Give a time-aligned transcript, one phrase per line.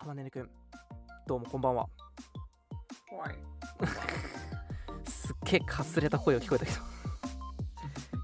[0.00, 0.48] 浜ねねくん
[1.26, 1.86] どうもこんばんは。
[3.06, 3.34] 怖い。
[5.06, 6.78] すっげえかすれた声が聞こえたけど。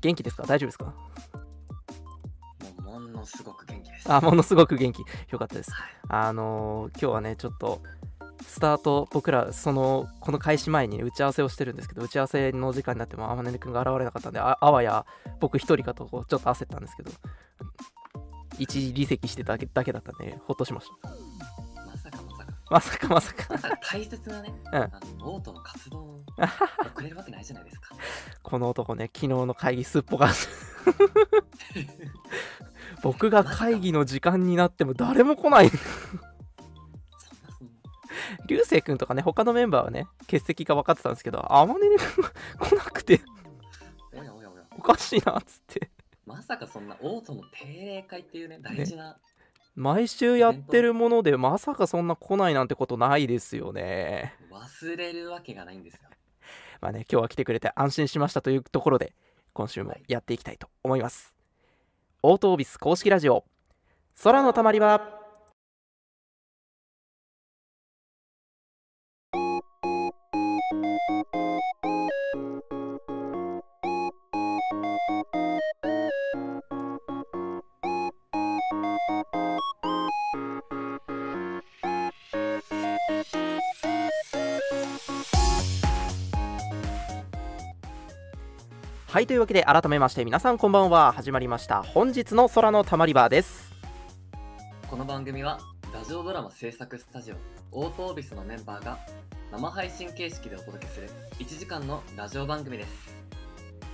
[0.01, 0.45] 元気ですか？
[0.45, 0.95] 大丈夫ですか？
[2.83, 4.11] ものすごく元気です。
[4.11, 5.01] あものすごく元気。
[5.31, 5.71] よかったです。
[5.71, 5.91] はい。
[6.09, 7.83] あのー今日はねちょっと
[8.47, 15.05] スタート僕らそのこの開始前にね打ち合わせをしてるんですけど打ち合わせの時間になってもあまねねくんが現れなかったんでああわや
[15.41, 17.11] 僕一人かとこうちょっと焦ったんですけど
[18.59, 21.11] 一時離席してただけだけだったんでほっとしました
[22.71, 23.59] まさかまさか。
[23.81, 24.89] 大切なね、うんあ
[25.19, 26.17] のオートの活動を
[26.95, 27.95] 遅れるわけないじゃないですか。
[28.43, 30.49] この男ね昨日の会議すっぽかす
[33.03, 35.71] 僕が会議の時間になっても誰も来ない。
[38.49, 41.97] 流星君とかね他のメンバーはね欠席が分かってたんですけどあまねね
[42.59, 43.21] 来なくて
[44.13, 44.65] おやおやおや。
[44.77, 45.91] おかしいなっつって
[46.27, 49.17] まさかそんなオートの定例会っていうね、大事な。
[49.77, 54.35] 毎週やってるものでまさかそんな来ないなんてことないですよね。
[54.51, 56.01] 忘れるわけがないんですよ。
[56.81, 59.13] まあね今日は来てくれて安心しましたというところで
[59.53, 61.37] 今週もやっていきたいと思います。
[62.23, 63.45] オートオービス公式ラジオ。
[64.25, 65.16] 空のたまり場
[89.17, 91.11] はいというわけで改めまして皆さんこんばんは。
[91.11, 91.83] 始まりました。
[91.83, 93.73] 本日の空のたまり場です。
[94.91, 95.59] この番組は
[95.95, 97.37] ラジオドラマ制作スタジオ
[97.73, 98.99] オートオービスのメンバーが
[99.51, 103.15] 生配信形式でお届けする1時間のラジオ番組です。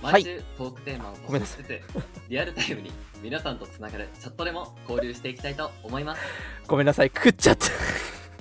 [0.01, 0.11] はい。
[0.11, 1.81] 毎週トークテーマをごめんな募集しつつ、
[2.27, 6.21] リアルタイムに皆さんとつながるチャットでも交流していきたいと思います。
[6.67, 7.11] ごめんなさい。
[7.15, 7.67] 食っちゃった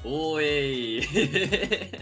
[0.05, 1.93] おーい。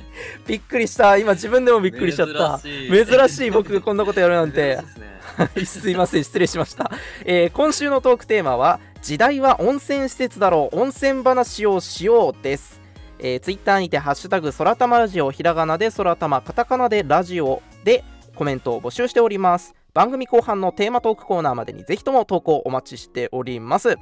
[0.47, 1.17] びっくりした。
[1.19, 2.59] 今自分でもびっくりしちゃった。
[2.61, 3.51] 珍しい。
[3.51, 4.77] 僕がこんなことやるなんて。
[4.77, 6.91] すねはい すいません失礼しました、
[7.25, 10.79] えー今週のトークテーマは時代は温泉施設だろう。
[10.79, 12.81] 温泉話をしようです、
[13.19, 19.75] えー、ツイッターにてハッシュタグ空玉ラジオひらがなで空玉カタカナでラジオでコメントを募集しております。
[19.95, 23.97] 番組後半のテーマトークコーナーまでにぜひとも投稿お待ちしております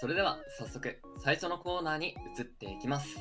[0.00, 3.18] それでは早速最初のコーナーに移っていきます。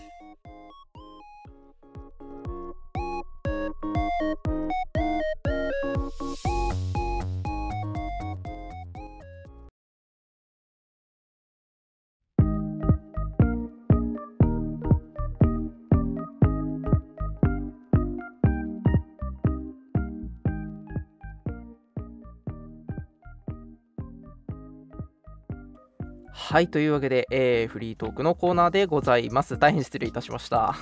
[26.52, 29.60] はいというわけで、えーフリートークのコーナーでございます。
[29.60, 30.74] 大変失礼いたしました。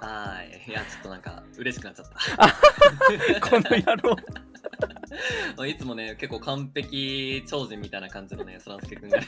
[0.00, 0.70] はい。
[0.70, 3.44] いやちょっとなんか嬉しくなっちゃった。
[3.46, 5.66] この野郎。
[5.66, 9.26] いつもね結構完璧超人みたいな感じのねそらすけくんがね、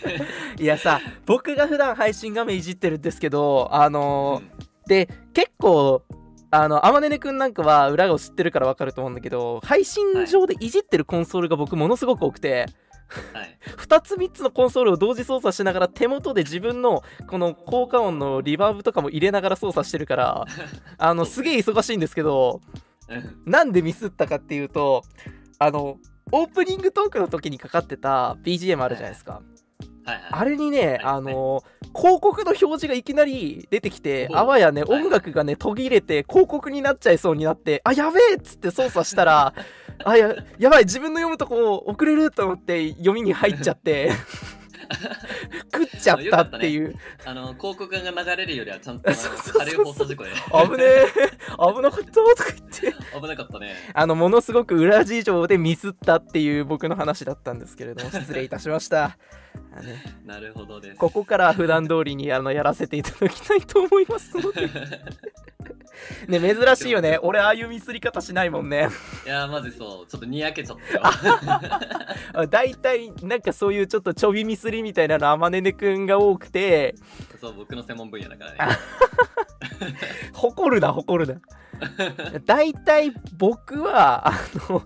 [0.59, 4.51] いやさ僕が普段配信画面いじってるんですけどあのーうん。
[4.87, 6.03] で結構
[6.51, 12.65] あのあまねねくんなんかは裏を知ってるから分かると思うんだけど配信上でいじってるコンソールが僕ものすごく多くて、
[13.33, 13.59] はい。
[13.77, 20.45] 2つ3つのコンソールを同時操作しながら手元で自分のこの効果音のリバーブとかも入れながら操作してるから
[20.99, 21.43] あのす。
[21.43, 22.61] げえ忙しいんですけど
[23.09, 23.43] うん。
[23.45, 25.03] なんでミスったかっていうと
[25.59, 25.99] あの
[26.31, 29.43] オープニングトークの時にかかってた BGM あるじゃないですか、
[30.05, 30.15] はい。
[30.15, 30.23] はい。
[30.31, 31.63] あれにね、ああの
[31.95, 35.03] 広告の表示がいきなり出てきてあわやねはい。
[35.03, 39.53] 音楽がね途切れて広告になっちゃいそうになってあやべえっつって操作したら
[40.05, 44.11] あややばい自分の読むとこ遅れると思って読みに入っちゃって
[45.73, 49.59] 食っちゃったっていう、あの広告が流れるよりはちゃんとあの そうそうそう。
[49.59, 50.31] 軽い放送事故で。
[50.31, 51.07] 危ねえ。
[51.75, 52.45] 危なかったとか
[52.81, 53.21] 言って。
[53.21, 53.75] 危なかったね。
[53.95, 59.17] あのものすごく裏事情でミスったっていう僕の話だったんですけれども 失礼いたしました。
[59.83, 60.03] ね。
[60.25, 60.97] なるほどです。
[60.97, 64.69] ここからは普段通りにあのやらせていただきたいと思いますので
[66.29, 67.19] ね珍しいよね。
[67.23, 68.89] 俺ああいうミスり方しないもんね。
[69.27, 70.11] いやマジそう。
[70.11, 70.95] ちょっとにやけちゃった。
[70.95, 71.01] よ
[72.35, 76.95] あ大体なんかそういうちょっとちょびミスりみたいなのあまねねくんが多くて。
[77.41, 78.57] そう僕の専門分野だからね。
[78.59, 78.79] あ
[80.33, 81.41] 誇るな誇るな。
[82.45, 84.33] 大体僕はあ
[84.71, 84.83] の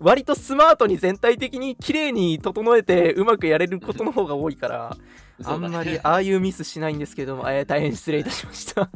[0.00, 4.96] 割とスマートに全体的に綺麗に整えてうまくやれることの方が多いから
[5.44, 8.90] あんまりああいうミスしないんですけども、えー大変失礼いたしました。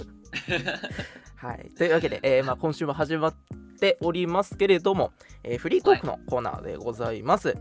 [1.47, 3.35] はい、というわけで、えーまあ、今週も始まっ
[3.79, 5.13] ておりますけれども、
[5.45, 7.57] えーフリートークのコーナーでございます。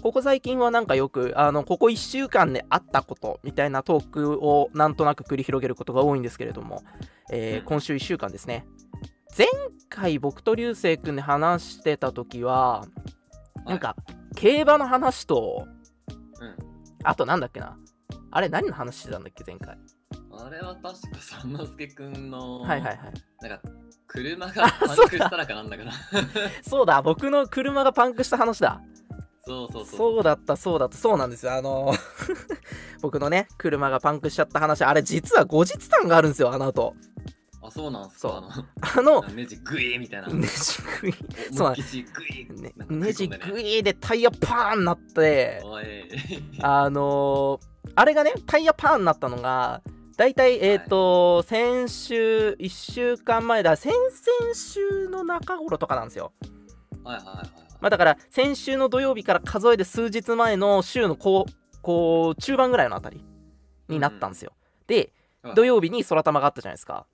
[0.00, 6.82] ここ最近はなんかよくあのここ1週間であったことみたいなトークをなんとなく繰り広げることが多いんですけれども、
[7.30, 7.64] えーうん。
[7.66, 8.66] 今週1週間ですね。
[9.36, 9.46] 前
[9.90, 12.86] 回僕と流星君で話してた時は
[13.66, 13.96] なんか
[14.34, 15.66] 競馬の話と
[16.40, 16.56] うん。
[17.04, 17.76] あとなんだっけな。
[18.30, 19.76] あれ何の話してたんだっけ前回
[20.32, 22.98] あれは確か三之助くんの、はいはいはい。
[23.40, 23.60] なんか、
[24.06, 25.92] 車がパンクしたらかなんだかな。
[26.62, 28.80] そうだ僕の車がパンクした話だ。
[29.46, 29.96] そうそうそう。
[29.96, 30.22] そう。
[30.22, 30.96] だったそうだった。
[30.96, 31.52] そうなんですよ。
[31.52, 31.94] あの
[33.00, 36.94] 僕のね車がパンクしちゃった話あれ実は後日談があるんですよあの後。
[37.62, 38.32] あ、そうなんすそう。
[38.32, 38.98] か。
[38.98, 40.28] あのネジグイーみたいな。
[40.28, 41.12] ネジグイ
[41.52, 42.74] そう思いっきしグイーね。
[42.88, 45.62] ネジグイーでタイヤパーンなって。
[46.62, 49.80] あのーあれがねタイヤパーンになったのが
[50.16, 50.58] だいたい。
[50.64, 53.76] えっ、と、先週1週間前だ。
[53.76, 56.32] 先々週の中頃とかなんですよ。
[57.04, 57.46] はいはいはいはい。
[57.80, 63.22] まあだから先週の土曜日から数えて数日前の週のこうこう中盤ぐらいのあたり
[63.88, 64.52] になったんですよ、
[64.86, 67.06] ではい土曜日に空玉があったじゃないですか。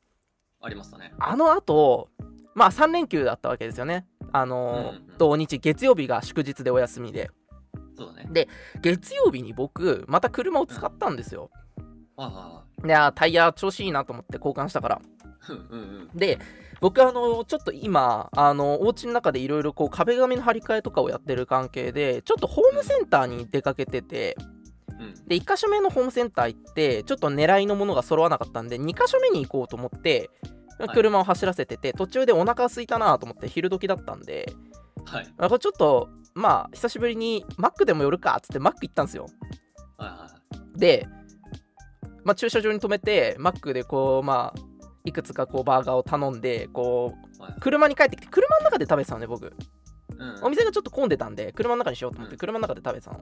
[0.63, 1.13] ありましたね。
[1.19, 2.09] あの後
[2.55, 4.07] まあ3連休だったわけですよね。
[4.33, 5.19] あのーうんうん。
[5.19, 7.31] 土日月曜日が祝日でお休みで。
[7.95, 8.49] そうだね。
[8.81, 11.51] 月曜日に僕また車を使ったんですよ、
[12.17, 15.01] はいはでタイヤ調子いいなと思って交換したから
[15.49, 15.61] いはい。
[15.71, 16.39] うんうんで
[16.81, 24.37] 僕あのちょっと今あのお家の中でいろいろこう壁紙の張り替えとかをやってる関係でちょっとホームセンターに出かけてて
[24.99, 25.15] うん。
[25.29, 30.29] で1箇所目のホームセンター行ってちょっと狙いのものが揃わなかったんで2箇所目に行こうと思って
[30.85, 34.53] い車を走らせてて、途中でお腹空いたなと思って昼時だったんで
[35.05, 35.35] はい。
[35.39, 39.27] なんかちょっとまあ久しぶりにマックでも寄るかっつってマック行ったんですよ
[39.99, 40.31] はいは
[40.77, 40.79] い。
[40.79, 41.07] で、
[42.25, 44.61] まあ、駐車場に止めてマックでこうまあ
[45.05, 47.55] いくつかこうバーガーを頼んでこうはい。
[47.61, 49.47] 車に帰ってきて車の中で食べてたのね僕。
[49.47, 50.45] うん。
[50.45, 52.39] お店がちょっと混んでたんで車の中にしようと思ってうん。
[52.39, 53.21] 車の中で食べてたの。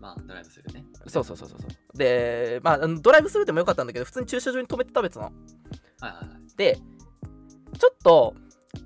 [0.00, 0.84] まあ、ドライブするね。
[1.06, 1.60] そうそうそうそう。
[1.60, 5.26] そうでまあドライブスルーでもよかったんだけど普通に駐車場に止めて食べてたの。
[5.26, 6.56] はいはいはい。
[6.56, 6.78] で
[7.78, 8.34] ちょっと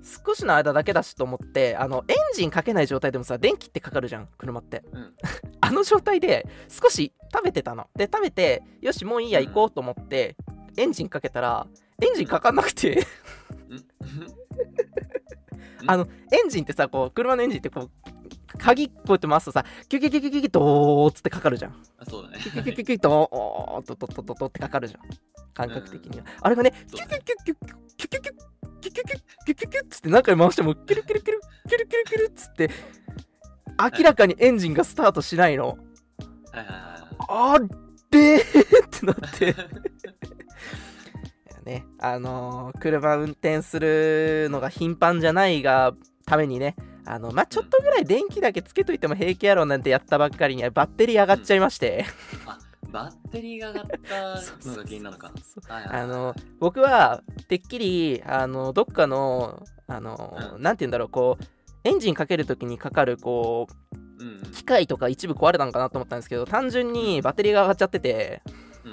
[0.03, 4.83] 少しの間だけだしと思ってあのエンジンかけない状態でもさ電気ってかかるじゃん車って。
[4.91, 5.13] うん。
[5.61, 7.87] あの状態で少し食べてたの。
[7.95, 10.35] で食べてよしもういいや行こうと思って、
[10.77, 11.67] エンジンかけたら
[12.01, 13.05] エンジンかかんなくて。
[13.69, 13.85] うん。
[15.87, 17.91] あのエンジンってさこう車のエンジンってこう
[18.57, 21.83] 鍵こうやって回すとさキュキュキュキュキュキュドーっつってかかるじゃん。
[21.97, 22.39] あそうだね。
[22.41, 25.01] キュキュキュキュキュドードドドドドってかかるじゃん
[25.53, 27.55] 感覚的には、あれがねキュキュキュキュ
[27.97, 28.50] キュキュキュ
[28.81, 32.69] キュキュキュキュキュキュッつって中に回してもキュルキュルキュルキュルキュルキュルつって
[33.97, 35.77] 明らかにエンジンがスタートしないの。
[37.29, 37.69] あれっ
[38.89, 39.55] てなって
[41.65, 45.93] ね、あのー、車運転するのが頻繁じゃないが
[46.25, 46.75] ためにね、
[47.05, 52.05] あの、まあ、ちょっとぐらい電気だけつけといても平気やろうなんてやったばっかりにバッテリー上がっちゃいまして、
[52.45, 52.70] うん。
[52.89, 55.31] バッテリーが上がった のが原因なのか。
[55.69, 60.61] あの僕はてっきりあのどっかのあの、うん。
[60.61, 61.43] なんて言うんだろうこう
[61.83, 64.51] エンジンかけるときにかかるこううんうん。
[64.51, 68.41] 機械とか一部壊れたのかなと思ったんですけど単純にバッテリーが上がっちゃってて。
[68.83, 68.89] う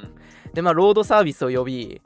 [0.51, 0.53] ん。
[0.55, 2.01] でまあロードサービスを呼び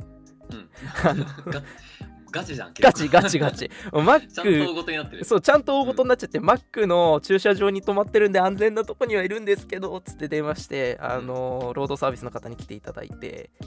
[0.50, 0.70] うん。
[1.05, 1.25] あの
[2.32, 2.75] ガガチじゃん。
[2.81, 5.25] ガチガチガチ マッちゃんと大クごとになってる。
[5.25, 13.64] そうちゃんと大事になっちゃって、マックの駐車場に止まってるんで安全なとこにはいるんですけどつって電話してあのロードサービスの方に来ていただいてう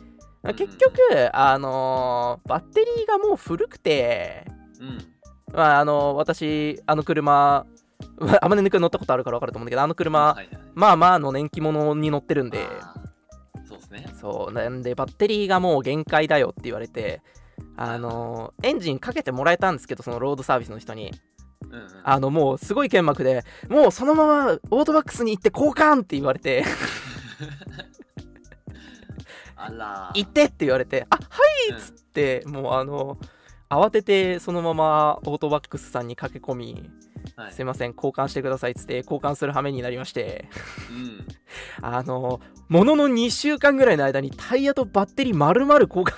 [0.47, 0.95] んうん結局
[1.33, 4.45] あのバッテリーがもう古くて
[4.79, 5.15] うん。
[5.53, 7.65] まあ、あの私あの車
[8.41, 12.67] あまねくん乗ったことあるから分かると思うんだけどあの車、はいはいまあまあの年季物に乗ってるんで
[13.67, 14.05] そうですね。
[14.19, 17.21] そうなんでバッテリーがもう限界だよって言われて
[17.77, 21.11] あのエンジンかけてもらえたんですけどそのロードサービスの人に
[21.69, 21.87] うんうん。
[22.03, 26.63] あのもうすごい剣幕でもうそのままオートバックスに行って交換って言われて
[29.55, 30.11] あら。
[30.13, 31.21] 行ってって言われてあは
[31.69, 33.17] いっつってもうあの
[33.69, 36.89] 慌ててそのままオートバックスさんに駆け込み
[37.35, 40.47] はいすいません交換してくださいっつって交換する羽目になりまして
[40.91, 41.27] うん。
[41.81, 42.39] あの
[42.69, 46.13] ものの2週間ぐらいの間にタイヤとバッテリー丸々交換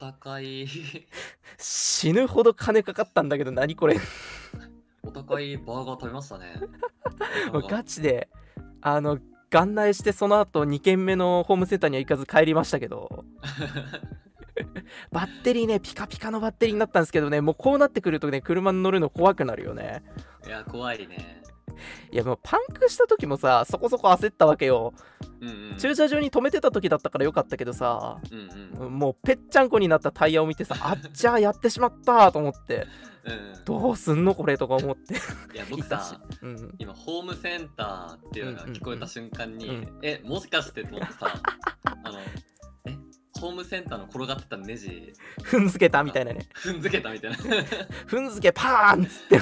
[0.00, 0.66] 高い。
[1.58, 3.98] 死ぬほど金かかったんだけど何これ
[5.02, 6.54] お高いバーガー食べましたね。
[7.68, 8.28] ガチで
[8.80, 9.18] あの
[9.50, 13.24] 元内してその後2軒目のホームセンターには行かず帰りましたけど
[15.12, 20.02] バッテリーねピカピカのバッテリーになったんですけどねもうこうなってくるとね車に乗るの怖くなるよね
[20.46, 21.39] いや、怖いね。
[22.12, 24.94] いやもうパンクした時もさそこそこ焦ったわけよ。
[25.40, 25.78] うんうん。
[25.78, 28.98] 駐車場に止めてた時だったからよかったけどさうんうん。
[28.98, 32.86] もうぺっちゃんこになったタイヤを見てさ あっじゃあやってしまったと思って。
[33.24, 35.14] うんどうすんのこれとか思って。
[35.14, 35.16] い
[35.58, 36.74] や僕さうん。
[36.78, 39.74] 今ホームセンターっていうのが聞こえた瞬間に、うん。
[39.74, 41.34] うんえもしかしてと思ってさ
[42.02, 42.18] あの
[42.86, 42.96] え
[43.38, 45.12] ホームセンターの転がってたネジ。
[45.42, 46.48] 踏んづけたみたいなね。
[46.54, 47.42] 踏んづけたみたいな、うん、
[48.06, 49.40] 踏んづけパーンっつって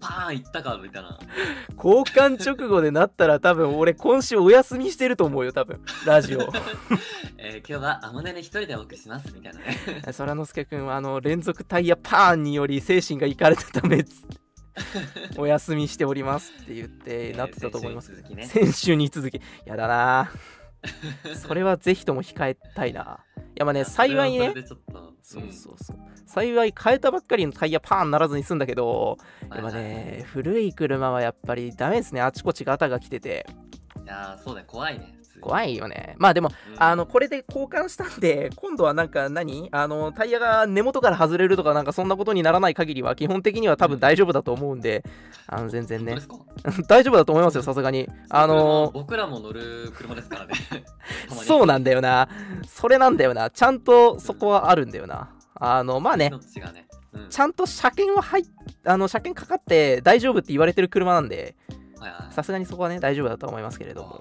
[0.00, 1.18] パーンいったかみたいな。
[1.76, 5.80] 交換直後でなったら多分俺今週お休みしてると思うよ多分。
[6.04, 6.40] ラジオ。
[7.38, 9.60] えー今日はあまねね一人でお送りしますみたいな。
[9.60, 14.04] ね空之助君はあの連続タイヤパーンにより精神がいかれたため
[15.36, 18.12] お休みしておりますって言ってなってたと思います、
[18.46, 19.40] 先週に続きね。
[19.40, 19.68] に続き。
[19.68, 20.30] やだな
[21.34, 23.25] それはぜひとも控えたいない
[23.56, 24.54] やまあね幸いね。
[25.22, 25.96] そうそうそう。
[26.26, 29.16] 幸い変えたばっかりのタイヤパーンならずに済んだけど
[29.48, 32.20] はいはいね古い車はやっぱりダメですね。
[32.20, 33.46] あちこちガタが来てて。
[34.04, 36.14] いやーそうだよ怖いね怖いよね。
[36.18, 36.82] まあでもうん。
[36.82, 39.68] あのこれで交換したんで今度はなんか何？
[39.72, 45.04] あのタイヤが根元から外れるとかなんかそんなことにならない限りは基本的には多分大丈夫だと思うんで
[45.46, 46.16] あの全然ね。
[46.88, 48.08] 大丈夫だと思いますよさすがに。
[48.28, 50.54] あの僕らも乗る車ですからね。
[51.28, 52.28] そうなんだよな。
[52.66, 53.50] それなんだよな。
[53.50, 55.30] ちゃんとそこはあるんだよな。
[55.54, 56.30] あのまあね。
[57.12, 58.44] うん、ちゃんと車検は入っ
[58.86, 61.56] あの車検かかって大丈夫って言われてる車なんで
[62.30, 64.20] さすがにそこはね大丈夫だと思いますけれども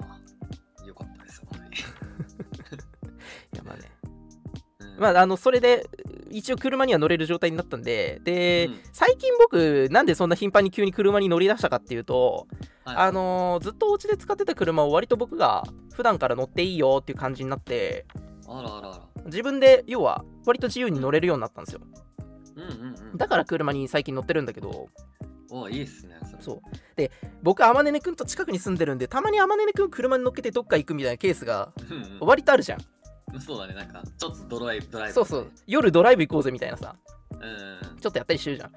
[4.97, 5.89] まあ、あのそれで
[6.29, 8.79] 一応車には乗れる状態になったんでで、うん。
[8.93, 12.47] 最近僕なんでそんな頻繁に急に車に乗り出したかっていうと、
[12.83, 12.95] はい。
[12.97, 18.05] あのーずっとお家で使ってた車を割と僕が普段から乗っていいよっていう感じになって
[18.47, 19.01] あらあらあら。
[19.25, 21.81] 自分で要は割と自由に乗れるようになったんですよ。
[22.55, 23.17] うんうんうん。
[23.17, 24.87] だから車に最近乗ってるんだけど
[25.51, 26.43] おいいっすねそれ。
[26.43, 26.61] そう。
[26.95, 27.11] で
[27.43, 32.27] 僕あまねねくんと近くに住んでるんでたまにあまねねくん車に乗っけてどっか行くみたいなケースがうん。
[32.27, 32.79] 割とあるじゃん
[33.39, 35.51] そうだねなんかちょっとドライブドライブそうそう。
[35.67, 36.95] 夜ドライブ行こうぜみたいなさ。
[37.31, 37.99] うん。
[37.99, 38.71] ちょっとやったりしてるじゃん。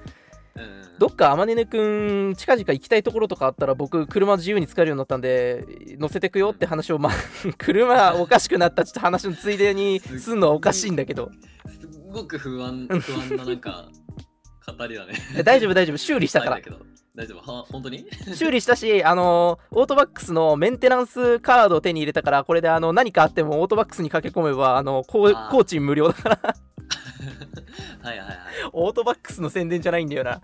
[0.56, 0.82] うん。
[0.82, 5.64] うんどっかあまねねくん近々行きたいところとかあったら僕車自由に使えるようになったんで
[6.00, 7.12] 乗せてくよって話をまあ
[7.56, 11.30] 車おかしくなったちょっと話のついでにすんのはおかしいんだけど。
[11.66, 13.88] すっごく不安不安ななんか
[14.76, 15.14] 語りだね。
[15.36, 15.96] え大丈夫大丈夫。
[15.96, 16.50] 修理したから。
[16.52, 16.84] はいだけど
[17.18, 17.52] 大丈夫？
[17.52, 18.06] は本当に？
[18.34, 25.50] 修理したしあのオートバックスのメンテナンスカードを手に入れたからこれであの何かあってもオートバックスに駆け込めばあのこうあー。
[25.50, 26.54] 工賃無料だから。
[28.02, 28.38] はいはいはい。
[28.72, 30.40] オートバックスの宣伝じゃないんだよな。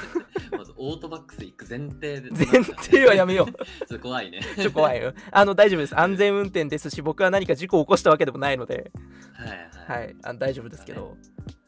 [0.56, 2.30] まずオートバックス行く前提で。
[2.30, 3.52] 前提はやめよう。
[3.86, 4.40] ちょっと怖いね。
[4.56, 5.12] ちょっと怖いよ。
[5.30, 5.98] あの大丈夫です。
[5.98, 8.90] 安全運転ですし僕は何か事故を起こしたわけでもないので。
[9.34, 9.48] はい
[9.88, 10.02] はい。
[10.04, 10.16] はい。
[10.22, 11.16] あの大丈夫ですけど。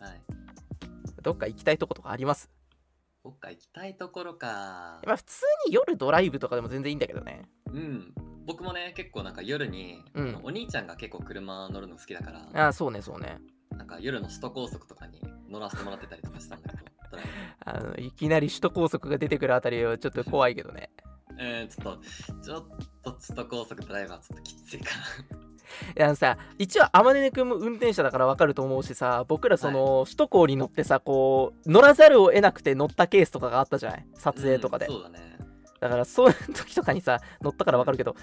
[0.00, 0.20] はい。
[1.22, 2.50] どっか行きたいとことかあります？
[3.26, 5.00] どっか行きたいところか。
[5.04, 7.42] まあ普通に夜ドライブとかでも全然いいんだけどね。
[7.66, 8.14] うん。
[8.46, 10.40] 僕もね結構なんか夜に、うん。
[10.44, 12.48] お兄ちゃんが結構車乗るの好きだから。
[12.54, 13.40] ああそうねそうね。
[13.76, 17.26] なんか夜の首都高速とかに乗らせてもらってたりとかしたんだけど ドライ
[17.64, 20.90] あのいきなり首都高速が出てくるあたりはちょっと怖いけどね。
[21.28, 22.64] ブえー、ちょっとちょっ
[23.02, 25.45] と首都高速ドライバーちょっときついかいや
[26.00, 34.06] あのさ一応あまねねくんも運転者だから分かると思うしさ僕らその、首都高に乗ってさこう乗らざるを得なくて乗ったケースとかがあったじゃない？
[34.14, 35.36] 撮な影とかで、うんそうだね。
[35.80, 38.14] だからそういう時とかにさ乗ったから分かるけど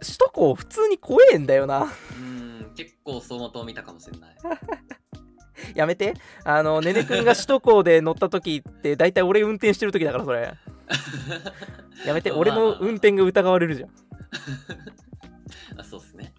[0.00, 1.88] 首都高普通に怖えんだよな。
[2.18, 4.36] うん結構走馬灯見たかもしれない。
[5.76, 6.14] やめて。
[6.44, 10.52] あのねねくんが首都高で乗った時って大体俺運転してる時だからそれ。
[12.04, 12.30] やめて。
[12.30, 13.90] まあ俺の運転が疑われるじゃん。
[15.78, 16.31] あそうっすね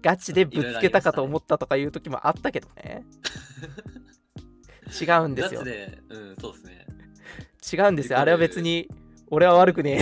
[0.00, 3.04] ガチでぶつけたかと思ったとかいう時もあったけどね。
[5.00, 5.62] 違うんですよ。
[5.62, 6.86] うんそうっすね。
[7.72, 8.18] 違うんですよ。
[8.18, 8.88] あれは別に
[9.28, 10.00] 俺は悪くね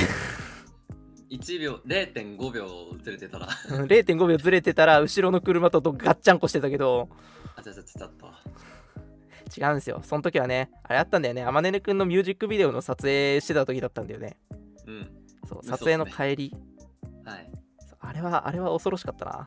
[1.30, 2.68] 1秒0.5秒
[3.02, 3.49] ずれてたら。
[3.70, 7.08] えうん0.5秒ずれてたら後ろの車とどガッチャンコしてたけど。
[7.56, 8.26] あちょちょちょちょっと
[9.60, 10.00] 違うんですよ。
[10.04, 11.44] その時はねあれあったんだよね。
[11.44, 14.37] あまねねくんのミュージックビデオの撮影してた時だったんだよね。
[14.87, 15.10] うん。
[15.49, 16.54] そう撮影の帰り。
[17.25, 17.50] はい
[18.00, 19.47] あれはあれは恐ろしかったな。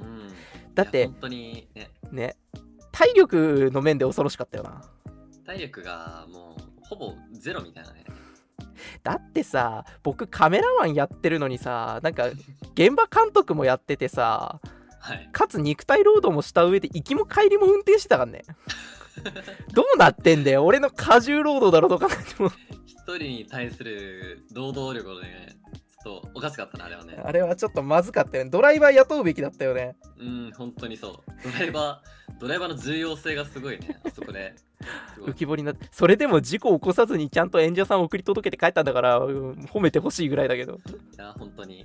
[0.00, 0.28] うん。
[0.74, 1.90] だって本当にね。
[2.12, 2.36] ね
[2.92, 4.82] 体力の面で恐ろしかったよな。
[5.44, 8.04] 体力がもうほぼゼロみたいなね。
[9.02, 12.26] だってさ僕カメラマンやってるのにさなんか
[12.74, 14.60] 現場監督もやっててさ
[15.00, 15.28] はい。
[15.32, 18.44] かつ肉体労働もした上で行きも帰りも運転してたからね。
[19.72, 22.50] どうなってんだよ俺の過重労働だろとかっても。
[22.86, 25.56] 一人に対する労働力をね
[26.06, 27.20] ちょっとおかしかったなあれはね。
[27.24, 28.50] あれはちょっとまずかったよね。
[28.50, 29.96] ドライバー雇うべきだったよね。
[30.18, 31.32] うん本当にそう。
[31.42, 34.54] ドライバー ドライバーの重要性がすごいね、あそこで。
[35.18, 40.74] 浮き彫りになってそれでも事故を起こさずにちゃんと演者さんを送り届けて帰ったんだから、うん褒めてほしいぐらいだけど。
[40.74, 40.78] い
[41.18, 41.84] や、本当に。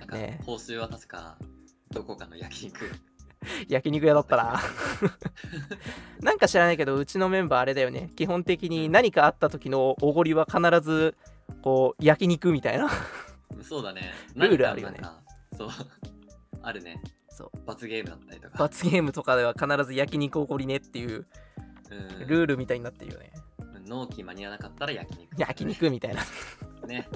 [0.00, 0.40] なんか、ね。
[0.44, 1.38] 報酬は確か、
[1.90, 2.90] どこかの焼肉。
[3.68, 4.60] 焼肉屋だったな
[6.20, 8.10] なんか知らないけどうちのメンバーあれだよね。
[8.16, 11.16] 基本的に何かあった時のおごりは必ず
[11.62, 12.88] こう焼肉みたいな
[13.62, 14.12] そうだね。
[14.36, 15.00] ルールあるよね
[15.56, 15.68] そう。
[16.62, 17.02] あるね。
[17.30, 18.58] そう罰ゲームだったりとか。
[18.58, 21.26] 罰ゲームとかでは必ず焼肉おごりねっていう
[21.90, 23.32] うんルールみたいになってるよね
[23.88, 25.40] 納期間に合わなかったら焼肉。
[25.40, 26.22] 焼肉みたいな
[26.86, 27.08] ね。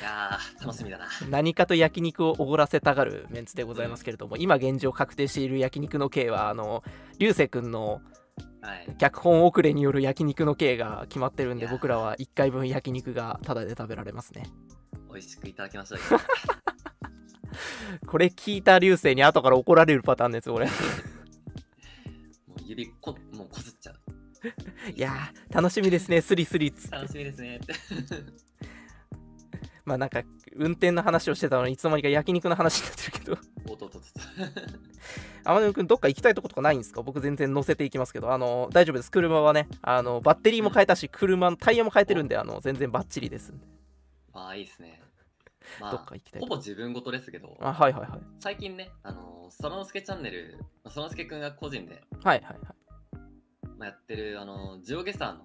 [0.00, 1.06] いやー、楽しみだな。
[1.28, 6.82] 何かと焼肉をおごらせたがるメンツでございますけれども今現状確定している焼肉の刑はあの
[7.18, 8.15] 流星君のはい。
[8.98, 14.44] 脚本遅れによる焼肉の刑が決まってるんで僕らは1回分焼肉がタダで食べられますね
[15.10, 15.98] 美味しくいただきましょう。
[18.06, 20.74] これ聞いた流星に後から怒られるパターンですよ俺もう
[22.64, 24.00] 指こ、もうこすっちゃう。
[24.94, 27.72] いやー楽しみですねスリスリっつ楽しみですねって。
[29.84, 30.22] まあなんか
[30.54, 33.38] 運転の話をしてたのにいつの間にか焼肉の話になってるけど
[33.70, 34.08] おっとっとっと。
[35.46, 37.02] 天野くんどっか行きたいとことかないんですか？
[37.02, 38.32] 僕全然乗せていきますけど。
[38.32, 39.10] あの大丈夫です。
[39.10, 43.66] 車はねあのバッテリーも変えたし車のタイヤも変えてるんであの全然バッチリですんで。
[44.32, 45.00] まあいいですね。
[45.80, 48.20] まあどっか、行きたいほぼ自分事ですけど、あはいはいはい。
[48.38, 52.58] 最近ね、あのー、そらのすけチャンネル、まあそらのすけくんが個人で、はいはいはい。
[53.76, 55.40] まあ、やってる、あのー、ジオゲサーの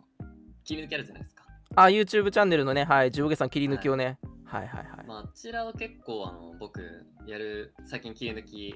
[0.64, 1.44] 切り抜きあるじゃないですか。
[1.76, 6.82] あ YouTube チャンネルのねはい上下さん切り抜きをね、はい、はいはいまあ、あちらは結構、あの僕、
[7.26, 8.76] やる、最近切り抜き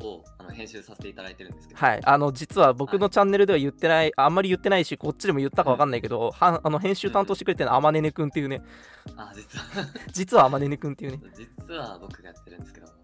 [0.00, 8.62] をあの編集させていただいてるんですけど、はい、あの実は僕のチャンネルでは言ってない、あんまり言ってないし、こっちでも言ったか分かんないけど、は あの編集担当してくれてるのはあまねねくんっていうね、
[9.16, 9.64] あ、実は、
[10.12, 12.94] 実はあまねねくんっていうね、実は僕がやってるんですけど、はい。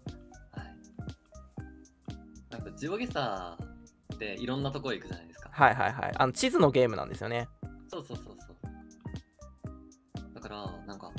[2.51, 5.49] なんか、ジオゲサーっていろんなところ行くじゃないですか。
[5.51, 7.47] はいはいはい、あの地図のゲームなんですよね。
[7.87, 10.33] そうそうそうそう。
[10.33, 11.11] だから、なんか、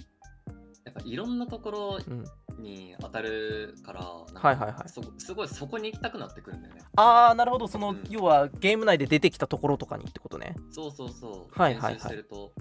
[0.95, 2.25] やっぱいろんなところうん、
[2.63, 6.83] に当たるから、なんかはいはいはいそすごいそこに行きたくなってくるんだよね。
[6.97, 10.57] あー、なるほど、その、うん要はゲーム内で出てきたところとかにってことね。
[10.71, 11.61] そうそうそう。
[11.61, 12.53] はいはいはいると、も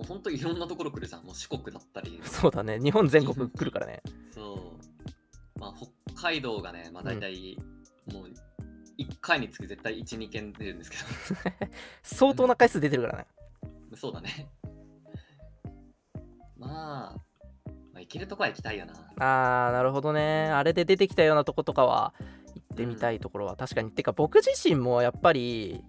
[0.00, 1.24] うほんといろんなところ来るじゃん。
[1.24, 2.20] もう四国だったり。
[2.24, 4.02] そうだね、日本全国来るからね。
[4.32, 4.76] そ
[5.56, 5.60] う。
[5.60, 5.74] まあ、
[6.06, 7.56] 北海道がね、まあ大体、
[8.12, 8.26] もう、
[8.98, 10.96] 1回につき絶対1、2件出るんですけ
[12.02, 13.26] 相当な回数出てるからね。
[13.90, 14.50] ど、そうだね。
[16.56, 17.20] まあ、
[17.94, 18.92] まあ、行けるとこは行きたいよな。
[19.18, 20.50] あー、なるほどね。
[20.50, 22.12] あれで出てきたようなとことかは
[22.54, 23.90] 行ってみたいところは確かに。
[23.92, 25.82] てか僕自身もやっぱり、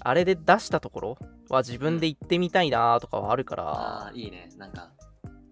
[0.00, 3.64] あれで出したところは自分で行ってみたいなとかはあるから。
[3.64, 4.50] ああ、いいね。
[4.58, 4.90] なんか、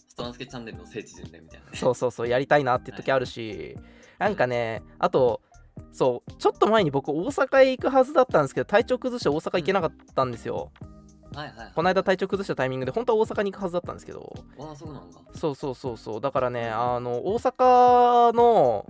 [0.06, 1.72] ストランスケチャンネルの聖地巡礼みたいなね。
[1.74, 3.76] そうそうそうやりたいなっていう時あるし、
[4.18, 5.40] なんかねあと
[5.92, 10.72] そうちょっと前に僕大阪へ行くはずだったんですけど体調崩して大阪行けなかったんですよ、
[11.38, 11.72] はいはいはい。
[11.74, 15.18] この間体調崩したタイミングで本当は大阪に行くはずだったんですけどああ、そうなんだ。
[15.34, 18.86] そうそうそうそうだからねあの大阪の、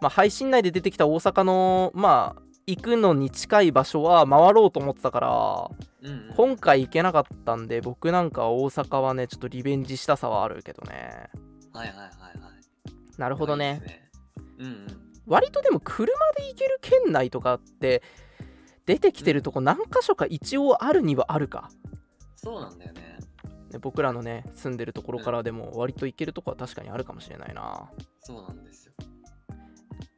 [0.00, 5.70] まあ、配信内で出てきた大阪のまあ行くのに近い場所は回ろうと思ってたから
[6.02, 6.34] うん、うん。
[6.36, 11.28] 今回行けなかったんで僕なんか大阪はねちょっとリベンジしたさはあるけどね
[11.72, 13.18] はいはいはいはい。
[13.18, 14.10] なるほどねね。
[14.58, 14.86] うんうん。
[15.26, 16.06] 割とでも車
[16.36, 18.02] で行ける県内とかって
[18.86, 21.70] 出てきてるとこ何箇所か一応あるにはあるか、
[22.36, 23.18] そうなんだよね。
[23.72, 28.92] ね僕らのね住んでるところからでも割と行けるとこは確かにあるかもしれないなそうなんですよ。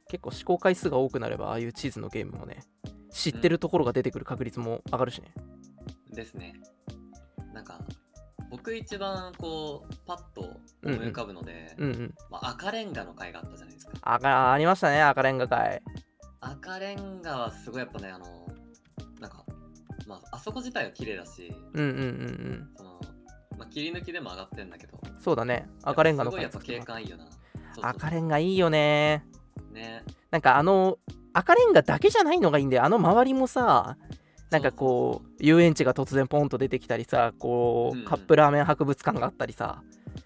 [0.08, 2.62] 結構試行回数が多くなればああいう地図のゲームもね
[3.16, 5.32] 知ってるところが出てくる確率も上がるしね、
[6.10, 6.54] ですね。
[7.54, 7.80] なんか、
[8.50, 10.42] 僕一番こう、パッと
[10.84, 13.92] 思い浮かぶので、うんうんまあ、赤レンガの回があったじゃないですか。
[14.02, 15.82] あありましたね赤レンガ会
[16.40, 18.46] 赤レンガはすごいやっぱね、あの、
[19.20, 19.44] なんか、
[20.06, 22.68] まあ、あそこ自体は綺麗だし、うんうんうんうん。
[22.76, 23.00] その、
[23.58, 25.68] まあ、切り抜きでも上がってんだけど、そうだね。
[25.82, 27.24] 赤レンガのすごいやっぱ景観いいよな。
[27.24, 27.84] そうそうそう。
[27.86, 29.24] 赤レンガいいよね。
[29.72, 30.04] ね。
[30.30, 30.98] なんかあの
[31.32, 32.84] 赤レンガだけじゃないのがいいんだよ。
[32.84, 33.96] あの周りもさ
[34.50, 38.08] なんかこう遊園地が突然ポンと出てきたりさこうんううん。
[38.08, 39.82] カップラーメン博物館があったりさ。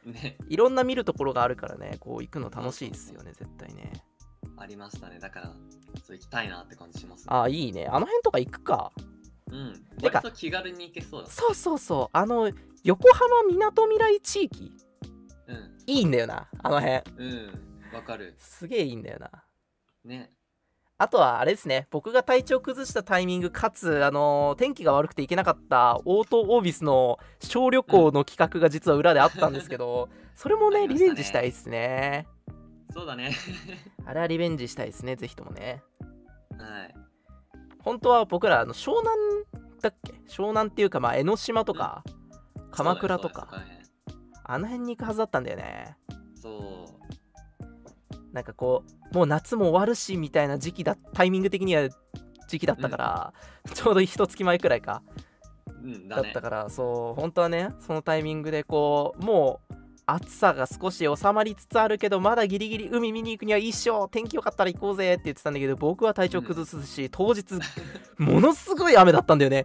[0.06, 0.36] う、ね。
[0.48, 1.96] いろんな見るところがあるからね。
[2.00, 3.92] こう行くの楽しいですよね絶対ね
[4.60, 5.18] ありましたね。
[5.18, 5.52] だから、
[6.04, 7.26] そう行きたいなって感じします、ね。
[7.28, 8.92] ああいいねあの辺とか行くか
[9.50, 9.72] うん。
[10.02, 11.30] 割と気軽に行けそうだ。
[11.30, 12.52] そうそうそうあの
[12.84, 14.72] 横浜みなとみらい地域
[15.48, 15.78] うん。
[15.86, 17.94] いいんだよなあの辺うん。
[17.94, 18.34] わかる。
[18.38, 19.30] すげえいいんだよな
[20.04, 20.30] ね。
[20.98, 32.26] あとはあれですね僕が体調崩したタイミングかつあの天気が悪くて行けなかったオートオービスの小旅行の企画が実は裏であったんですけど、 それもねねリベンジしたいですね
[32.92, 33.32] そうだね。
[34.04, 35.82] あれはリベンジしたいですねぜひともね。
[36.58, 36.94] はい。
[37.82, 39.16] 本当は僕らあの湘南
[39.80, 40.12] だっけ？
[40.28, 42.04] 湘南っていうかまあ江ノ島とか、
[42.70, 43.48] 鎌倉とか
[44.44, 45.96] あの辺に行くはずだったんだよね。
[46.34, 48.34] そう。
[48.34, 51.88] なんかこうもう夏も終わるしみたいな時期だタイミング的には
[52.48, 53.32] 時期だったから、
[53.72, 55.02] ちょうど一月前くらいか
[55.66, 56.22] うんだね。
[56.24, 59.74] だったからそう本当はねそのタイミングでこうもう
[60.14, 67.44] 暑さが少し収まりつつあるけどまだギリギリ海見に行くには一生天気良かったら行こうぜって言ってたんだけど僕は体調崩すし、当日
[68.18, 69.64] ものすごい雨だったんだよね。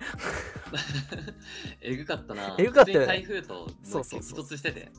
[1.81, 2.55] えぐかったな。
[2.57, 3.05] えぐかったよね。
[3.05, 4.91] 台風ともそうそうそうしてて。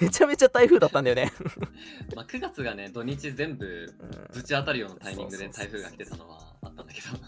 [0.00, 1.32] めちゃめちゃ台風だったんだよね、
[2.14, 4.28] まあ9月がね土日全部うん。
[4.32, 7.08] ぶち当たるようなタイミングで台風が来てたのはあったんだけど。
[7.08, 7.20] い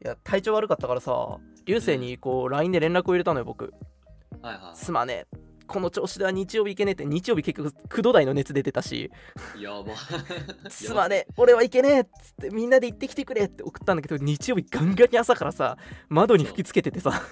[0.00, 3.72] や体調悪かったからさ流星にこう LINE で連絡を入れたのよ僕。
[4.42, 4.76] はいはい。
[4.76, 9.10] すまねえこの調子では日曜日行けねえって日曜日結局9度台の熱出てたし。
[9.60, 9.94] やば。
[10.70, 15.76] すまねえ俺は行けねえっつってみんなで行ってきてくれって送ったんだけど日曜日ガンガンに朝からさ
[16.08, 17.22] 窓に吹きつけててさ。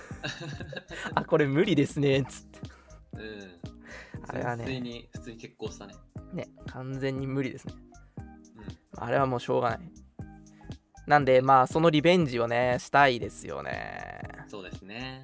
[1.14, 2.60] あこれ無理ですねっつって。
[3.14, 4.28] うん。
[4.28, 4.64] あれはね。
[4.64, 5.94] 普通に普通に結婚したね。
[6.34, 7.74] ね完全に無理ですね。
[8.96, 9.04] うん。
[9.04, 9.80] あれはもうしょうがない。
[11.06, 14.20] なんでまあそのリベンジをねしたいですよね。
[14.48, 15.22] そうですね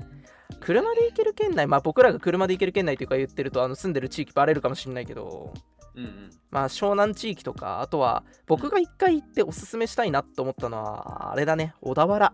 [0.62, 5.52] 車で行ける県内まあ僕らが車で行ける県内というか言ってるとあの住んでる地域バレるかもしれないけど
[5.94, 6.30] うんうん。
[6.50, 12.32] まあ湘南地域とかあとは僕が一回行っておすすめしたいなと思ったのはあれだね小田原。